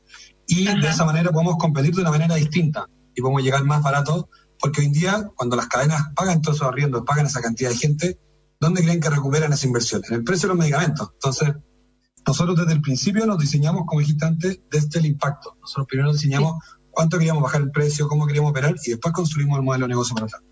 [0.47, 4.29] y de esa manera podemos competir de una manera distinta y podemos llegar más barato,
[4.57, 7.75] porque hoy en día, cuando las cadenas pagan todos esos arriendos, pagan esa cantidad de
[7.75, 8.19] gente,
[8.61, 10.01] ¿dónde creen que recuperan esa inversión?
[10.07, 11.09] En el precio de los medicamentos.
[11.15, 11.49] Entonces,
[12.25, 15.57] nosotros desde el principio nos diseñamos, como dijiste antes, desde el impacto.
[15.59, 19.65] Nosotros primero diseñamos cuánto queríamos bajar el precio, cómo queríamos operar, y después construimos el
[19.65, 20.43] modelo de negocio para atrás.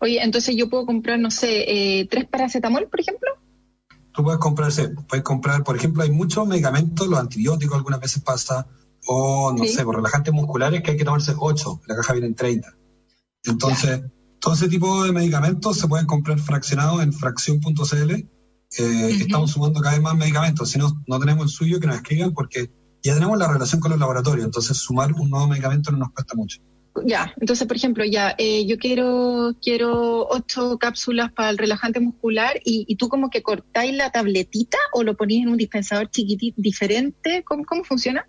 [0.00, 3.31] Oye, entonces yo puedo comprar, no sé, eh, tres paracetamol, por ejemplo
[4.12, 8.66] tú puedes comprarse, puedes comprar, por ejemplo, hay muchos medicamentos, los antibióticos algunas veces pasa,
[9.06, 12.34] o no sé, por relajantes musculares que hay que tomarse 8, la caja viene en
[12.34, 12.76] 30.
[13.44, 14.02] Entonces,
[14.38, 18.10] Todo ese tipo de medicamentos se pueden comprar fraccionados en fracción.cl.
[18.10, 20.68] Eh, Estamos sumando cada vez más medicamentos.
[20.68, 22.70] Si no, no tenemos el suyo, que nos escriban porque
[23.04, 24.44] ya tenemos la relación con los laboratorios.
[24.44, 26.60] Entonces, sumar un nuevo medicamento no nos cuesta mucho.
[27.04, 32.60] Ya, entonces, por ejemplo, ya, eh, yo quiero quiero ocho cápsulas para el relajante muscular
[32.64, 36.60] y, y tú como que cortáis la tabletita o lo ponéis en un dispensador chiquitito
[36.60, 37.42] diferente.
[37.44, 38.26] ¿Cómo, cómo funciona?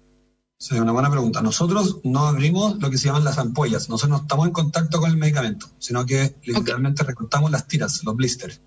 [0.57, 1.41] Sí, una buena pregunta.
[1.41, 3.89] Nosotros no abrimos lo que se llaman las ampollas.
[3.89, 8.15] Nosotros no estamos en contacto con el medicamento, sino que literalmente recortamos las tiras, los
[8.15, 8.61] blisters.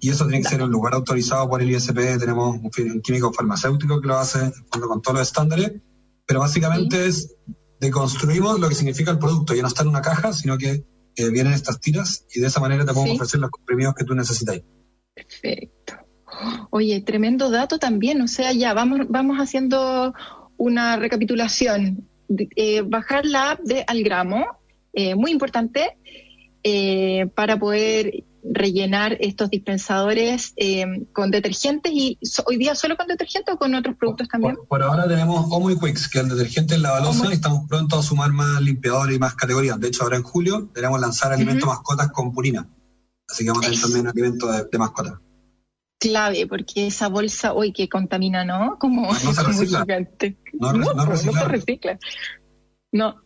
[0.00, 2.18] Y eso tiene que ser en un lugar autorizado por el ISP.
[2.18, 5.72] Tenemos un, un químico farmacéutico que lo hace con todos los estándares.
[6.26, 7.36] Pero básicamente es
[7.80, 9.54] deconstruimos lo que significa el producto.
[9.54, 10.84] Ya no está en una caja, sino que
[11.16, 13.16] eh, vienen estas tiras y de esa manera te podemos Sí.
[13.16, 14.60] ofrecer los comprimidos que tú necesitas.
[15.14, 15.94] Perfecto.
[16.70, 18.20] Oye, tremendo dato también.
[18.20, 20.12] O sea, ya vamos, vamos haciendo
[20.56, 22.08] una recapitulación.
[22.56, 24.44] Eh, bajar la app de Algramo,
[24.92, 25.96] eh, muy importante,
[27.36, 33.54] para poder rellenar estos dispensadores eh, con detergentes y so- hoy día solo con detergentes
[33.54, 34.54] o con otros productos también.
[34.56, 37.32] Por, por ahora tenemos Omo y Quicks, que es el detergente en la balosa, y-
[37.34, 39.78] estamos pronto a sumar más limpiadores y más categorías.
[39.80, 42.68] De hecho, ahora en julio deberemos lanzar alimentos mascotas con purina.
[43.28, 45.14] Así que vamos a tener también alimentos de, de mascotas.
[45.98, 48.76] Clave, porque esa bolsa hoy que contamina, ¿no?
[48.78, 49.80] Como, No se recicla.
[49.80, 50.36] gigante.
[50.52, 51.98] No, no, pues, no se recicla.
[52.92, 53.16] No.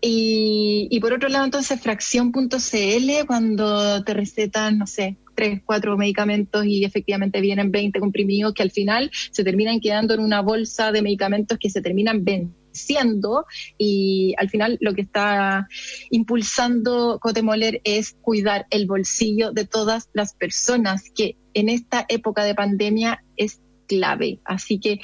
[0.00, 6.64] Y, y por otro lado, entonces, fracción.cl, cuando te recetan, no sé, tres, cuatro medicamentos
[6.64, 11.02] y efectivamente vienen 20 comprimidos que al final se terminan quedando en una bolsa de
[11.02, 13.46] medicamentos que se terminan venciendo
[13.78, 15.68] y al final lo que está
[16.10, 22.54] impulsando Cotemoler es cuidar el bolsillo de todas las personas que en esta época de
[22.54, 24.40] pandemia es clave.
[24.44, 25.00] Así que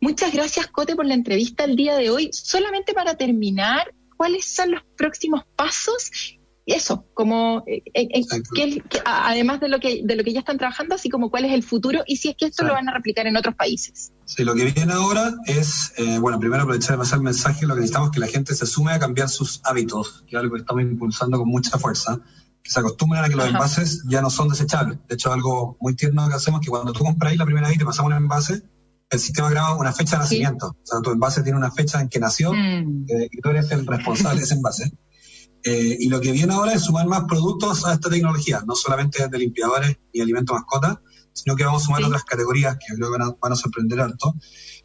[0.00, 2.30] Muchas gracias, Cote, por la entrevista el día de hoy.
[2.32, 6.10] Solamente para terminar, ¿cuáles son los próximos pasos?
[6.66, 8.22] Eso, como eh, eh, eh,
[8.54, 11.30] qué- qué- a- además de lo que de lo que ya están trabajando, así como
[11.30, 12.74] cuál es el futuro y si es que esto Claro.
[12.74, 14.12] lo van a replicar en otros países.
[14.26, 17.72] Sí, lo que viene ahora es, eh, bueno, primero aprovechar de pasar el mensaje, lo
[17.74, 20.56] que necesitamos es que la gente se sume a cambiar sus hábitos, que es algo
[20.56, 22.20] que estamos impulsando con mucha fuerza,
[22.62, 23.54] que se acostumbren a que los Ajá.
[23.54, 24.98] envases ya no son desechables.
[25.08, 27.76] De hecho, algo muy tierno que hacemos es que cuando tú compras la primera vez
[27.76, 28.62] y te pasamos un envase,
[29.10, 30.40] el sistema graba una fecha de Sí.
[30.40, 30.66] nacimiento.
[30.68, 33.04] O sea, tu envase tiene una fecha en que nació Mm.
[33.08, 34.92] eh, y tú eres el responsable de ese envase.
[35.64, 39.26] Eh, y lo que viene ahora es sumar más productos a esta tecnología, no solamente
[39.28, 40.98] de limpiadores y alimentos mascotas,
[41.32, 42.06] sino que vamos a sumar Sí.
[42.06, 44.34] otras categorías que creo que van a, van a sorprender harto.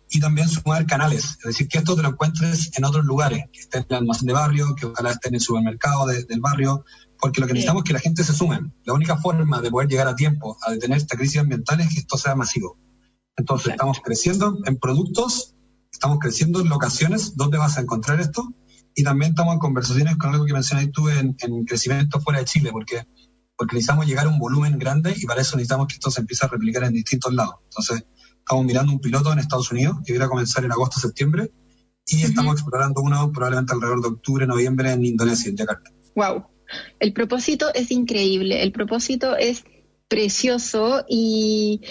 [0.10, 3.60] Y también sumar canales, es decir, que esto te lo encuentres en otros lugares, que
[3.62, 6.86] esté en el almacén de barrio, que ojalá esté en el supermercado de- del barrio,
[7.20, 7.56] porque lo que Sí.
[7.56, 8.60] necesitamos es que la gente se sume.
[8.86, 12.00] La única forma de poder llegar a tiempo a detener esta crisis ambiental es que
[12.00, 12.78] esto sea masivo.
[13.36, 13.84] Entonces, Exacto.
[13.84, 15.56] estamos creciendo en productos,
[15.92, 18.54] estamos creciendo en locaciones donde vas a encontrar esto
[18.96, 22.46] y también estamos en conversaciones con algo que mencionaste tú en, en crecimiento fuera de
[22.46, 23.04] Chile, porque,
[23.58, 26.46] porque necesitamos llegar a un volumen grande y para eso necesitamos que esto se empiece
[26.46, 27.56] a replicar en distintos lados.
[27.64, 28.06] Entonces,
[28.38, 31.52] estamos mirando un piloto en Estados Unidos que viene a comenzar en agosto-septiembre
[32.06, 32.28] y Ujú.
[32.28, 35.92] estamos explorando uno probablemente alrededor de octubre, noviembre en Indonesia, en Yakarta.
[36.16, 36.46] Wow.
[37.00, 39.64] El propósito es increíble, el propósito es
[40.08, 41.82] precioso y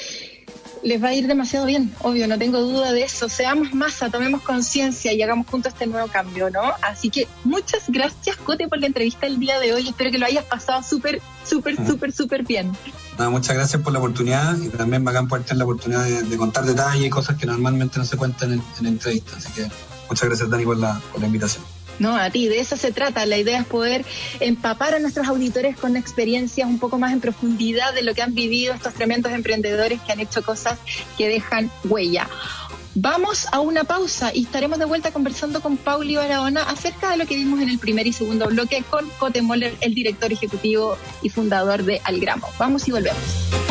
[0.82, 3.28] les va a ir demasiado bien, obvio, no tengo duda de eso.
[3.28, 6.60] Seamos masa, tomemos conciencia y hagamos juntos este nuevo cambio, ¿no?
[6.82, 9.88] Así que muchas gracias, Cote, por la entrevista el día de hoy.
[9.88, 11.92] Espero que lo hayas pasado súper, súper, Ujú.
[11.92, 12.72] súper, súper bien.
[13.16, 16.36] Nada, muchas gracias por la oportunidad y también bacán poder tener la oportunidad de, de
[16.36, 19.36] contar detalles y cosas que normalmente no se cuentan en, en entrevistas.
[19.46, 19.68] Así que
[20.08, 21.62] muchas gracias, Dani, por la, por la invitación.
[21.98, 23.26] No, a ti, de eso se trata.
[23.26, 24.04] La idea es poder
[24.40, 28.34] empapar a nuestros auditores con experiencias un poco más en profundidad de lo que han
[28.34, 30.78] vivido estos tremendos emprendedores que han hecho cosas
[31.16, 32.28] que dejan huella.
[32.94, 37.26] Vamos a una pausa y estaremos de vuelta conversando con Pauli Barahona acerca de lo
[37.26, 41.30] que vimos en el primer y segundo bloque con Cote Moller, el director ejecutivo y
[41.30, 42.48] fundador de Algramo.
[42.58, 43.61] Vamos y volvemos.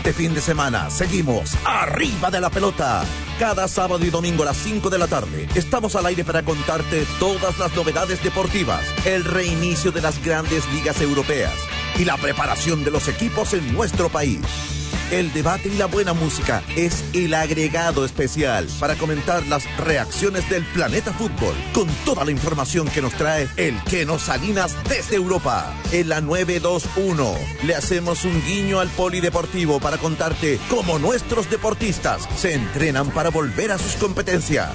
[0.00, 3.04] Este fin de semana seguimos arriba de la pelota.
[3.38, 7.04] Cada sábado y domingo a las 5 de la tarde estamos al aire para contarte
[7.18, 11.52] todas las novedades deportivas, el reinicio de las grandes ligas europeas
[11.98, 14.79] y la preparación de los equipos en nuestro país.
[15.10, 20.64] El debate y la buena música es el agregado especial para comentar las reacciones del
[20.66, 25.74] planeta fútbol con toda la información que nos trae el Keno Salinas desde Europa.
[25.90, 27.34] En la 921
[27.64, 33.72] le hacemos un guiño al polideportivo para contarte cómo nuestros deportistas se entrenan para volver
[33.72, 34.70] a sus competencias.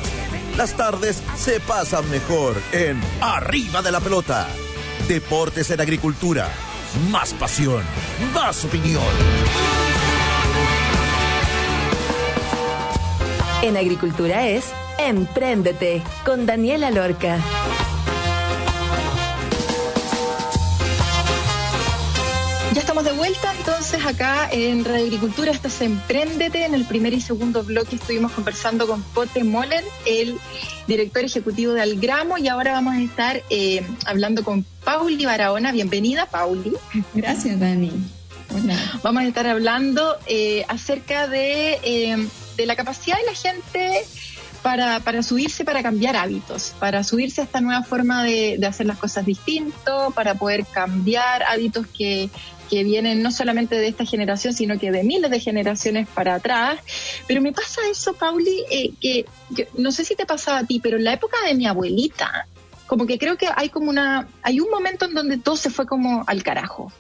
[0.58, 4.48] Las tardes se pasan mejor en Arriba de la Pelota.
[5.08, 6.52] Deportes en Agricultura
[7.10, 7.84] más pasión,
[8.34, 9.04] más opinión.
[13.66, 14.66] En Agricultura es
[15.00, 17.40] Empréndete con Daniela Lorca.
[22.74, 26.64] Ya estamos de vuelta entonces acá en Radio Agricultura, esto es Emprendete.
[26.64, 30.38] En el primer y segundo bloque estuvimos conversando con Pote Moller, el
[30.86, 35.72] director ejecutivo de Algramo, y ahora vamos a estar eh, hablando con Pauli Barahona.
[35.72, 36.74] Bienvenida, Pauli.
[37.16, 37.92] Gracias, Dani.
[38.54, 38.78] Hola.
[39.02, 44.06] Vamos a estar hablando eh, acerca de, eh, de la capacidad de la gente
[44.62, 48.88] para, para, subirse, para cambiar hábitos, para subirse a esta nueva forma de, de hacer
[48.88, 52.30] las cosas distinto, para poder cambiar hábitos que,
[52.70, 56.80] que vienen no solamente de esta generación, sino que de miles de generaciones para atrás.
[57.28, 59.26] Pero me pasa eso, Pauli, eh, que
[59.78, 62.48] no sé si te pasa a ti, pero en la época de mi abuelita,
[62.88, 65.86] como que creo que hay como una, hay un momento en donde todo se fue
[65.86, 66.92] como al carajo.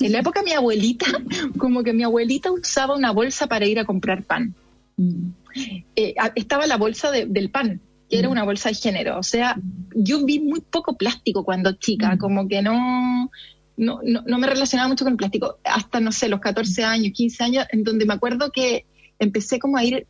[0.00, 1.06] En la época de mi abuelita,
[1.58, 4.54] como que mi abuelita usaba una bolsa para ir a comprar pan.
[4.98, 9.18] Eh, estaba la bolsa de, del pan, que era una bolsa de género.
[9.18, 9.56] O sea,
[9.94, 13.30] yo vi muy poco plástico cuando chica, como que no,
[13.76, 17.12] no, no, no, me relacionaba mucho con el plástico, hasta, no sé, los 14 años,
[17.14, 18.86] 15 años, en donde me acuerdo que
[19.18, 20.06] empecé como a ir,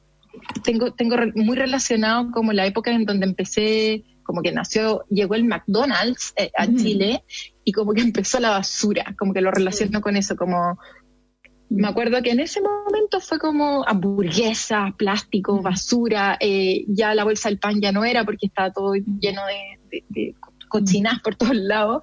[0.62, 5.44] tengo, tengo muy relacionado como la época en donde empecé, como que nació, llegó el
[5.44, 6.76] McDonald's eh, a mm.
[6.76, 7.24] Chile
[7.64, 10.02] y como que empezó la basura, como que lo relaciono sí.
[10.02, 10.78] con eso, como...
[11.76, 17.48] Me acuerdo que en ese momento fue como hamburguesas, plástico, basura, eh, ya la bolsa
[17.48, 20.34] del pan ya no era porque estaba todo lleno de, de, de
[20.68, 22.00] cochinas por todos lados.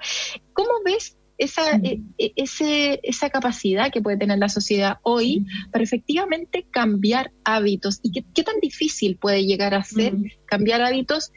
[0.54, 2.14] ¿Cómo ves esa, mm.
[2.18, 8.00] ese, esa capacidad que puede tener la sociedad hoy para efectivamente cambiar hábitos.
[8.04, 10.14] ¿Y qué, qué, tan difícil puede llegar a ser
[10.46, 11.32] cambiar hábitos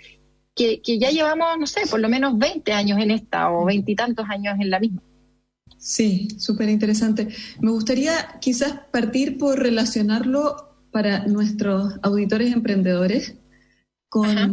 [0.54, 4.26] que, que, ya llevamos, no sé, por lo menos 20 años en esta o veintitantos
[4.28, 5.02] años en la misma?
[5.78, 7.28] Sí, súper interesante.
[7.60, 10.56] Me gustaría quizás partir por relacionarlo
[10.90, 13.34] para nuestros auditores emprendedores
[14.08, 14.28] con...
[14.28, 14.52] Ajá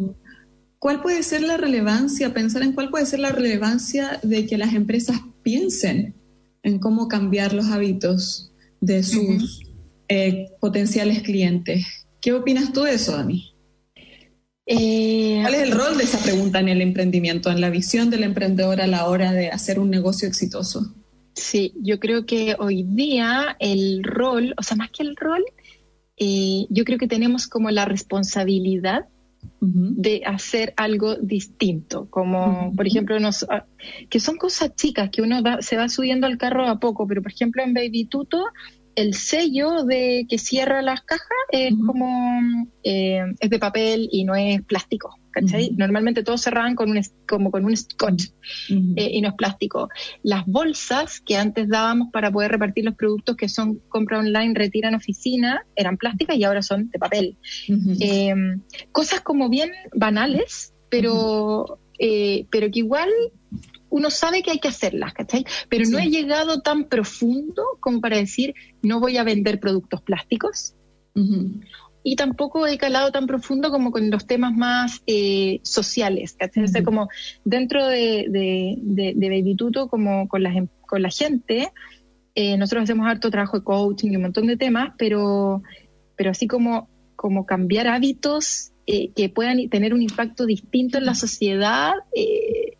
[0.83, 4.73] ¿Cuál puede ser la relevancia, pensar en cuál puede ser la relevancia de que las
[4.73, 6.13] empresas piensen
[6.61, 8.51] en cómo cambiar los hábitos
[8.81, 9.75] de sus uh -huh.
[10.09, 11.85] eh, potenciales clientes?
[12.19, 13.55] ¿Qué opinas tú de eso, Dani?
[14.65, 18.23] Eh, ¿Cuál es el rol de esa pregunta en el emprendimiento, en la visión del
[18.23, 20.93] emprendedor a la hora de hacer un negocio exitoso?
[21.33, 25.43] Sí, yo creo que hoy día el rol, o sea, más que el rol,
[26.17, 29.07] eh, yo creo que tenemos como la responsabilidad
[29.59, 32.75] de hacer algo distinto, como uh -huh.
[32.75, 33.45] por ejemplo, nos,
[34.09, 37.21] que son cosas chicas que uno va, se va subiendo al carro a poco, pero
[37.21, 38.45] por ejemplo en Baby Tuto
[38.95, 41.85] el sello de que cierra las cajas es uh -huh.
[41.85, 42.41] como
[42.83, 45.17] eh, es de papel y no es plástico.
[45.33, 45.65] ¿cachai?
[45.65, 45.77] Uh -huh.
[45.77, 48.25] Normalmente todos cerraban con un, como con un scotch
[48.69, 48.93] uh -huh.
[48.95, 49.89] eh, y no es plástico.
[50.21, 54.89] Las bolsas que antes dábamos para poder repartir los productos que son compra online, retira
[54.89, 57.37] en oficina, eran plásticas y ahora son de papel.
[57.99, 58.33] Eh,
[58.91, 63.09] cosas como bien banales, pero, eh, pero que igual
[63.93, 65.45] uno sabe que hay que hacerlas, ¿cachai?
[65.69, 65.91] Pero sí.
[65.91, 70.73] no he llegado tan profundo como para decir, no voy a vender productos plásticos.
[71.13, 71.63] Uh -huh.
[72.03, 76.63] Y tampoco he calado tan profundo como con los temas más eh, sociales, ¿cachai?
[76.63, 76.69] Uh -huh.
[76.69, 77.07] O sea, como
[77.45, 80.51] dentro de, de, de, de Baby Tuto, como con la,
[80.87, 81.71] con la gente,
[82.33, 85.61] eh, nosotros hacemos harto trabajo de coaching y un montón de temas, pero,
[86.15, 91.13] pero así como, como cambiar hábitos eh, que puedan tener un impacto distinto en la
[91.13, 92.72] sociedad, eh,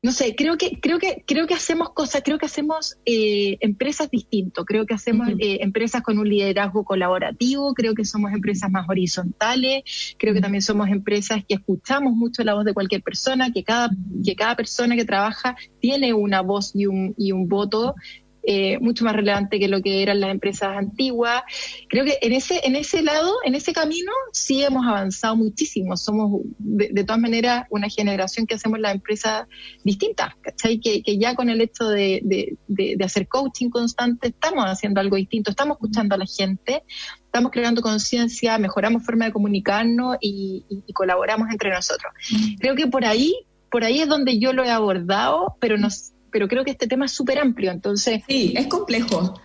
[0.00, 4.08] no sé, creo que, creo que, creo que hacemos cosas, creo que hacemos eh, empresas
[4.08, 5.42] distintos, creo que hacemos uh -huh.
[5.42, 10.62] eh, empresas con un liderazgo colaborativo, creo que somos empresas más horizontales, creo que también
[10.62, 13.90] somos empresas que escuchamos mucho la voz de cualquier persona, que cada,
[14.24, 17.96] que cada persona que trabaja tiene una voz y un, y un voto
[18.42, 21.42] eh, mucho más relevante que lo que eran las empresas antiguas.
[21.88, 25.96] Creo que en ese, en ese lado, en ese camino, sí hemos avanzado muchísimo.
[25.96, 29.46] Somos, de, de todas maneras, una generación que hacemos las empresas
[29.84, 30.80] distintas, ¿cachai?
[30.80, 35.00] Que, que ya con el hecho de, de, de, de hacer coaching constante, estamos haciendo
[35.00, 36.82] algo distinto, estamos escuchando a la gente,
[37.24, 42.12] estamos creando conciencia, mejoramos forma de comunicarnos y, y, y colaboramos entre nosotros.
[42.30, 42.54] Mm.
[42.60, 43.34] Creo que por ahí,
[43.70, 47.06] por ahí es donde yo lo he abordado, pero nos pero creo que este tema
[47.06, 48.22] es súper amplio, entonces...
[48.28, 49.40] Sí, es complejo.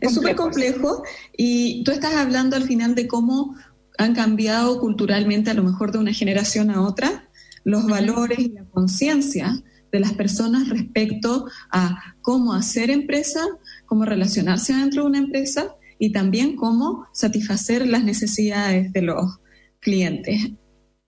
[0.00, 1.02] Es súper complejo
[1.36, 3.54] y tú estás hablando al final de cómo
[3.96, 7.28] han cambiado culturalmente, a lo mejor de una generación a otra,
[7.64, 13.40] los valores y la conciencia de las personas respecto a cómo hacer empresa,
[13.86, 19.40] cómo relacionarse dentro de una empresa y también cómo satisfacer las necesidades de los
[19.80, 20.50] clientes.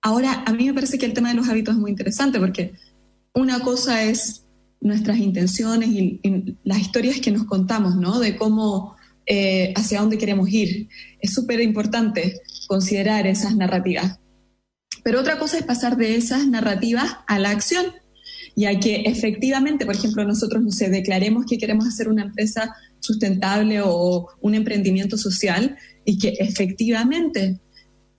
[0.02, 2.72] Ahora, a mí me parece que el tema de los hábitos es muy interesante porque
[3.34, 4.46] una cosa es
[4.80, 6.20] nuestras intenciones y,
[6.64, 8.18] las historias que nos contamos, ¿no?
[8.18, 10.88] De cómo, eh, hacia dónde queremos ir.
[11.20, 14.18] Es súper importante considerar esas narrativas.
[15.02, 17.86] Pero otra cosa es pasar de esas narrativas a la acción,
[18.56, 23.80] ya que efectivamente, por ejemplo, nosotros, no sé, declaremos que queremos hacer una empresa sustentable
[23.82, 27.60] o un emprendimiento social y que efectivamente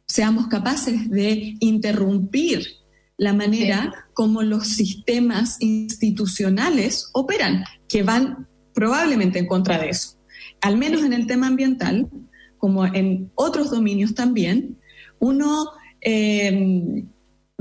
[0.07, 2.80] seamos capaces de interrumpir
[3.21, 10.17] la manera como los sistemas institucionales operan, que van probablemente en contra de eso.
[10.59, 12.09] Al menos en el tema ambiental,
[12.57, 14.79] como en otros dominios también,
[15.19, 15.69] uno
[16.01, 17.05] eh,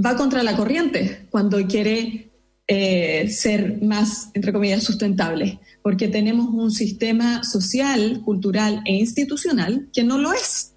[0.02, 2.32] va contra la corriente cuando quiere
[2.66, 10.04] eh, ser más, entre comillas, sustentable, porque tenemos un sistema social, cultural e institucional que
[10.04, 10.74] no lo es.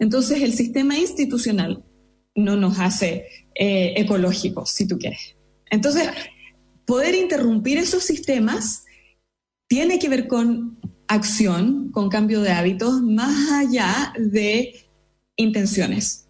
[0.00, 1.84] Entonces, el sistema institucional
[2.36, 5.36] no nos hace eh, ecológicos, si tú quieres.
[5.70, 6.08] Entonces,
[6.84, 8.84] poder interrumpir esos sistemas
[9.66, 10.78] tiene que ver con
[11.08, 14.88] acción, con cambio de hábitos, más allá de
[15.36, 16.28] intenciones.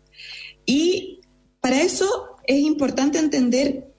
[0.65, 1.21] Y
[1.61, 3.93] para eso es importante entender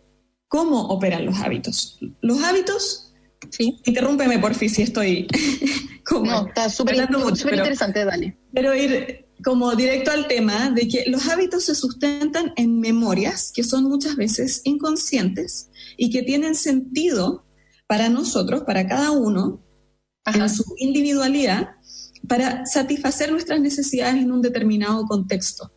[0.48, 2.00] cómo operan los hábitos.
[2.22, 3.14] Los hábitos,
[3.50, 3.78] sí.
[3.86, 5.28] interrúmpeme por fin si estoy
[6.06, 6.32] como...
[6.32, 8.38] No, está súper interesante, dale.
[8.54, 13.64] Pero ir como directo al tema de que los hábitos se sustentan en memorias que
[13.64, 17.46] son muchas veces inconscientes y que tienen sentido
[17.88, 19.64] para nosotros, para cada uno,
[20.26, 21.76] en su individualidad,
[22.28, 25.72] para satisfacer nuestras necesidades en un determinado contexto.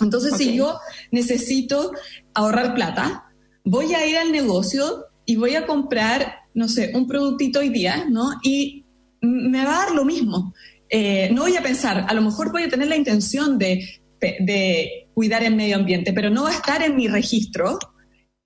[0.00, 0.78] Entonces, si yo
[1.10, 1.92] necesito
[2.34, 3.32] ahorrar plata,
[3.64, 8.06] voy a ir al negocio y voy a comprar, no sé, un productito hoy día,
[8.08, 8.32] ¿no?
[8.42, 8.86] Y
[9.20, 10.54] me va a dar lo mismo.
[10.90, 13.86] Eh, no voy a pensar, a lo mejor voy a tener la intención de,
[15.14, 17.78] cuidar el medio ambiente, pero no va a estar en mi registro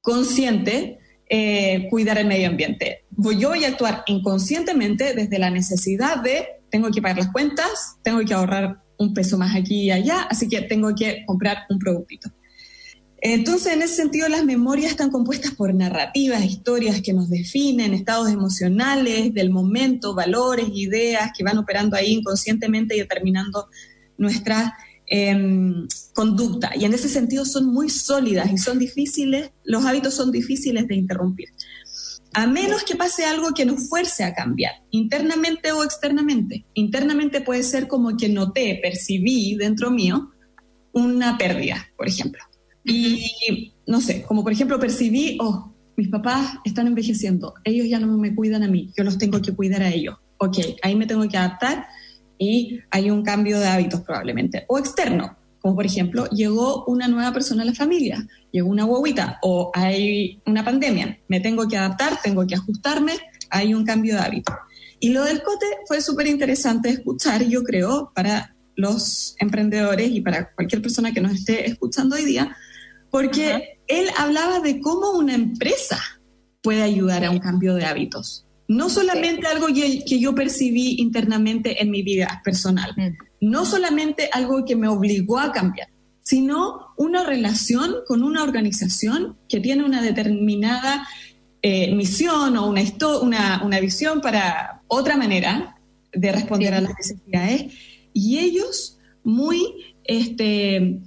[0.01, 3.07] consciente eh, cuidar el medio ambiente.
[3.11, 7.97] Voy, yo voy a actuar inconscientemente desde la necesidad de, tengo que pagar las cuentas,
[8.05, 11.79] tengo que ahorrar un peso más aquí y allá, así que tengo que comprar un
[11.79, 12.31] productito.
[13.27, 18.31] Entonces, en ese sentido, las memorias están compuestas por narrativas, historias que nos definen, estados
[18.31, 23.71] emocionales del momento, valores, ideas que van operando ahí inconscientemente y determinando
[24.19, 26.73] nuestra em, conducta.
[26.77, 30.95] Y en ese sentido son muy sólidas y son difíciles, los hábitos son difíciles de
[30.95, 31.49] interrumpir.
[32.35, 36.67] A menos que pase algo que nos fuerce a cambiar, internamente o externamente.
[36.75, 40.31] Internamente puede ser como que noté, percibí dentro mío
[40.93, 42.45] una pérdida, por ejemplo
[42.85, 48.17] y no sé, como por ejemplo percibí, oh, mis papás están envejeciendo, ellos ya no
[48.19, 50.17] me cuidan a mí, yo los tengo que cuidar a ellos.
[50.39, 51.87] Ok, ahí me tengo que adaptar
[52.39, 54.65] y hay un cambio de hábitos probablemente.
[54.69, 59.39] O externo, como por ejemplo, llegó una nueva persona a la familia, llegó una guaguita
[59.43, 63.15] o hay una pandemia, me tengo que adaptar, tengo que ajustarme,
[63.51, 64.53] hay un cambio de hábito.
[65.01, 70.53] Y lo del cote fue súper interesante escuchar, yo creo, para los emprendedores y para
[70.55, 72.57] cualquier persona que nos esté escuchando hoy día,
[73.15, 76.01] porque él hablaba de cómo una empresa
[76.65, 78.45] puede ayudar a un cambio de hábitos.
[78.67, 83.49] No solamente algo que, yo percibí internamente en mi vida personal, mm.
[83.49, 85.87] no solamente algo que me obligó a cambiar,
[86.23, 91.07] sino una relación con una organización que tiene una determinada
[91.63, 92.83] eh, misión o una,
[93.23, 95.77] una, una visión para otra manera
[96.13, 97.73] de responder a las necesidades.
[98.13, 101.01] Y ellos muy este,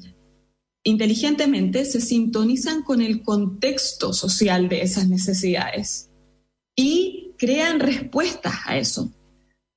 [0.87, 6.09] inteligentemente se sintonizan con el contexto social de esas necesidades
[6.77, 9.11] y crean respuestas a eso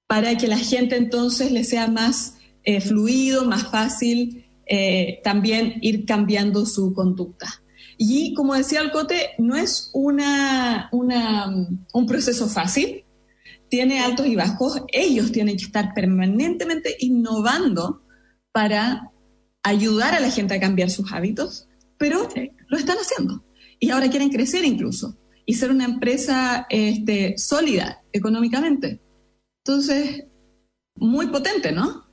[0.06, 6.04] para que la gente entonces le sea más eh, fluido, más fácil eh, también ir
[6.04, 7.48] cambiando su conducta.
[7.98, 13.04] Y como decía Alcote, no es una, un proceso fácil,
[13.68, 18.02] tiene altos y bajos, ellos tienen que estar permanentemente innovando
[18.52, 19.10] para
[19.62, 22.28] ayudar a la gente a cambiar sus hábitos, pero
[22.68, 23.44] lo están haciendo.
[23.78, 29.00] Y ahora quieren crecer incluso y ser una empresa este, sólida económicamente.
[29.64, 30.24] Entonces,
[30.96, 32.06] muy potente, ¿no?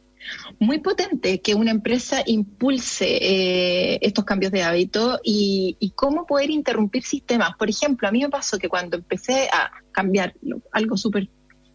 [0.59, 6.49] Muy potente que una empresa impulse eh, estos cambios de hábito y, y, cómo poder
[6.49, 7.51] interrumpir sistemas.
[7.57, 10.33] Por ejemplo, a mí me pasó que cuando empecé a cambiar
[10.71, 11.29] algo súper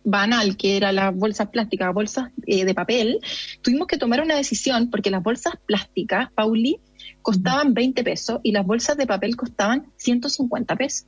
[0.05, 3.21] banal, que era las bolsas plásticas, bolsas eh, de papel,
[3.63, 6.81] tuvimos que tomar una decisión porque las bolsas plásticas, Pauli,
[7.23, 11.07] costaban 20 pesos y las bolsas de papel costaban 150 pesos.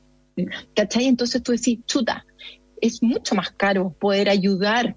[0.75, 1.05] ¿Cachai?
[1.05, 2.25] Entonces tú decís, chuta,
[2.81, 4.95] es mucho más caro poder ayudar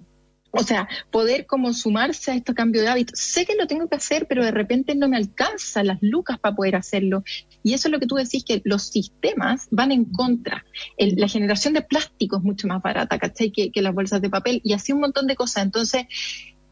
[0.51, 3.19] O sea, poder como sumarse a este cambio de hábitos.
[3.19, 6.55] Sé que lo tengo que hacer, pero de repente no me alcanzan las lucas para
[6.55, 7.23] poder hacerlo.
[7.61, 10.65] Y eso es lo que tú decís, que los sistemas van en contra.
[10.97, 13.51] la generación de plástico es mucho más barata, ¿cachai?
[13.51, 15.63] Que, que las bolsas de papel y así un montón de cosas.
[15.63, 16.05] Entonces,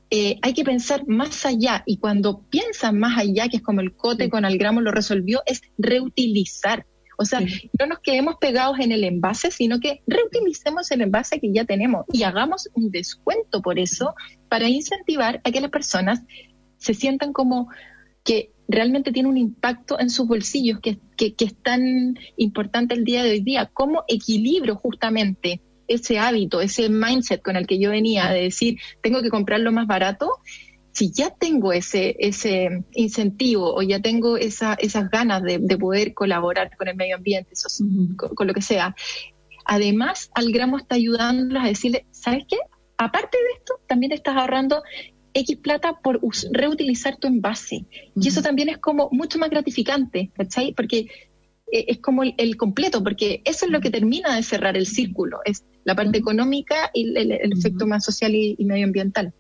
[0.10, 3.94] eh, hay que pensar más allá y cuando piensan más allá, que es como el
[3.94, 6.86] cote con el gramo lo resolvió, es reutilizar.
[7.18, 11.52] O sea, no nos quedemos pegados en el envase, sino que reutilicemos el envase que
[11.52, 14.14] ya tenemos y hagamos un descuento por eso
[14.50, 16.22] para incentivar a que las personas
[16.78, 17.70] se sientan como
[18.24, 23.04] que realmente tiene un impacto en sus bolsillos, que, que, que, es tan importante el
[23.04, 23.70] día de hoy día.
[23.74, 29.22] ¿Cómo equilibro justamente ese hábito, ese mindset con el que yo venía de decir, tengo
[29.22, 30.30] que comprarlo más barato?
[30.98, 36.76] Si ya tengo ese, ese incentivo o ya tengo esa, esas ganas de, poder colaborar
[36.76, 37.52] con el medio ambiente,
[38.16, 38.96] con, lo que sea,
[39.64, 42.58] además al gramo está ayudándolos a decirle, ¿sabes qué?
[42.98, 44.82] Aparte de esto, también estás ahorrando
[45.36, 46.20] X plata por
[46.52, 47.86] reutilizar tu envase.
[48.16, 50.74] Y eso también es como mucho más gratificante, ¿cachai?
[50.74, 51.02] Porque
[51.72, 55.42] eh, es como el, completo, porque eso es lo que termina de cerrar el círculo,
[55.46, 59.32] es la parte económica y el, efecto más social y medioambiental.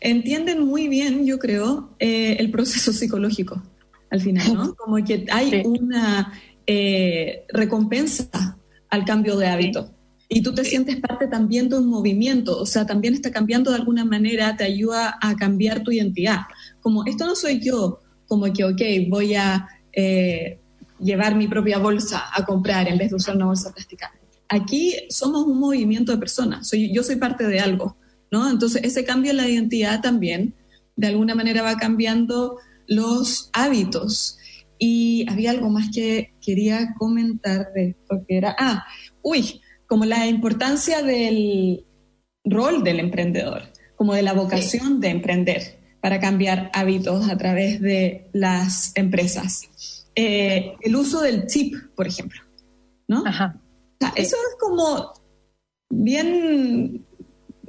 [0.00, 3.62] Entienden muy bien, yo creo, eh, el proceso psicológico
[4.10, 4.74] al final, ¿no?
[4.76, 6.32] Como que hay una
[6.66, 8.58] eh, recompensa
[8.90, 9.94] al cambio de hábito.
[10.30, 13.78] Y tú te sientes parte también de un movimiento, o sea, también está cambiando de
[13.78, 16.40] alguna manera, te ayuda a cambiar tu identidad.
[16.80, 20.58] Como esto no soy yo, como que, ok, voy a eh,
[21.00, 24.12] llevar mi propia bolsa a comprar en vez de usar una bolsa plástica.
[24.50, 27.96] Aquí somos un movimiento de personas, soy, yo soy parte de algo.
[28.30, 28.50] ¿No?
[28.50, 30.54] Entonces, ese cambio en la identidad también,
[30.96, 34.38] de alguna manera, va cambiando los hábitos.
[34.78, 38.84] Y había algo más que quería comentar de esto, que era, ah,
[39.22, 41.84] uy, como la importancia del
[42.44, 43.62] rol del emprendedor,
[43.96, 50.06] como de la vocación de emprender para cambiar hábitos a través de las empresas.
[50.14, 52.40] Eh, el uso del chip, por ejemplo,
[53.08, 53.24] ¿no?
[53.26, 53.60] Ajá.
[54.14, 55.12] eso es como
[55.90, 57.07] bien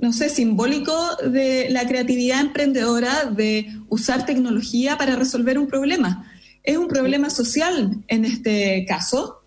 [0.01, 0.93] no sé, simbólico
[1.29, 6.25] de la creatividad emprendedora de usar tecnología para resolver un problema.
[6.63, 9.41] Es un problema social en este caso,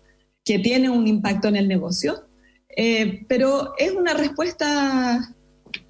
[0.45, 2.27] que tiene un impacto en el negocio,
[2.75, 5.35] eh, pero es una respuesta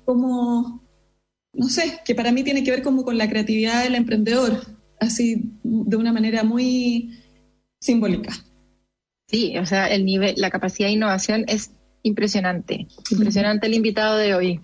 [0.05, 0.83] como,
[1.53, 4.61] no sé, que para mí tiene que ver como con la creatividad del emprendedor,
[4.99, 7.19] así de una manera muy
[7.81, 8.31] simbólica.
[9.27, 11.71] Sí, o sea, el nivel, la capacidad de innovación es
[12.03, 14.61] impresionante, impresionante el invitado de hoy.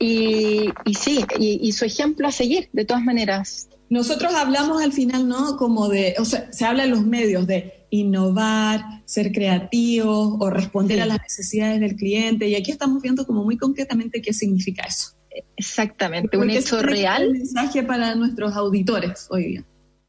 [0.00, 3.68] Y, sí, y, su ejemplo a seguir, de todas maneras.
[3.90, 5.56] Nosotros hablamos al final, ¿no?
[5.56, 11.00] Como de, o sea, se habla en los medios de innovar, ser creativos o responder
[11.00, 12.48] a las necesidades del cliente.
[12.48, 15.10] Y aquí estamos viendo como muy concretamente qué significa eso.
[15.56, 17.28] Exactamente, un hecho real.
[17.28, 19.64] Un mensaje para nuestros auditores hoy día.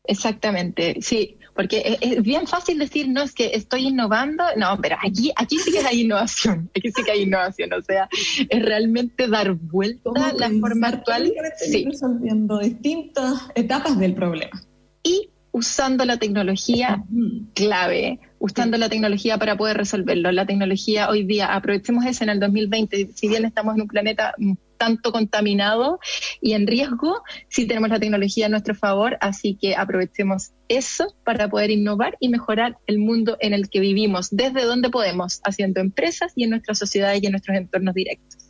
[0.07, 5.31] Exactamente, sí, porque es, bien fácil decir, no, es que estoy innovando, no, pero aquí,
[5.35, 8.09] aquí sí que hay innovación, aquí sí que hay innovación, o sea,
[8.49, 11.33] es realmente dar vuelta a la forma actual.
[11.57, 11.85] Sí.
[11.85, 14.61] Resolviendo distintas etapas del problema.
[15.01, 17.05] Y usando la tecnología
[17.53, 20.31] clave, usando la tecnología para poder resolverlo.
[20.33, 24.35] La tecnología hoy día, aprovechemos eso en el 2020, si bien estamos en un planeta
[24.77, 25.99] tanto contaminado
[26.41, 31.49] y en riesgo, sí tenemos la tecnología a nuestro favor, así que aprovechemos eso para
[31.49, 36.33] poder innovar y mejorar el mundo en el que vivimos, desde donde podemos, haciendo empresas
[36.35, 38.41] y en nuestras sociedades y en nuestros entornos directos.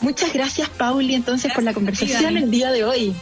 [0.00, 3.14] Muchas gracias, Pauli, entonces, por la conversación el día de hoy.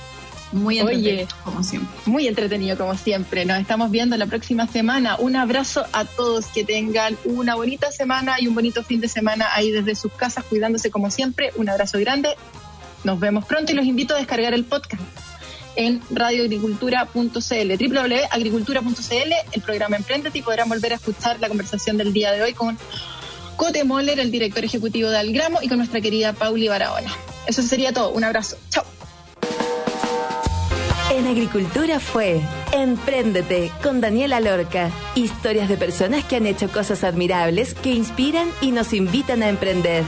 [0.53, 1.91] Muy entretenido, como siempre.
[2.07, 3.45] Muy entretenido, como siempre.
[3.45, 5.17] Nos estamos viendo la próxima semana.
[5.17, 6.47] Un abrazo a todos.
[6.47, 10.45] Que tengan una bonita semana y un bonito fin de semana ahí desde sus casas,
[10.45, 11.53] cuidándose como siempre.
[11.57, 12.31] Un abrazo grande.
[13.05, 15.03] Nos vemos pronto y los invito a descargar el podcast
[15.77, 22.33] en radioagricultura.cl, www.agricultura.cl, el programa Emprendete y podrán volver a escuchar la conversación del día
[22.33, 22.77] de hoy con
[23.57, 27.13] Cote Moller, el director ejecutivo de Algramo, y con nuestra querida Pauli Barahona.
[27.47, 28.11] Eso sería todo.
[28.11, 28.57] Un abrazo.
[28.71, 28.85] Chao.
[31.21, 32.41] En Agricultura fue
[32.73, 34.91] Empréndete con Daniela Lorca.
[35.15, 40.03] Historias de personas que han hecho cosas admirables que inspiran y nos invitan a emprender.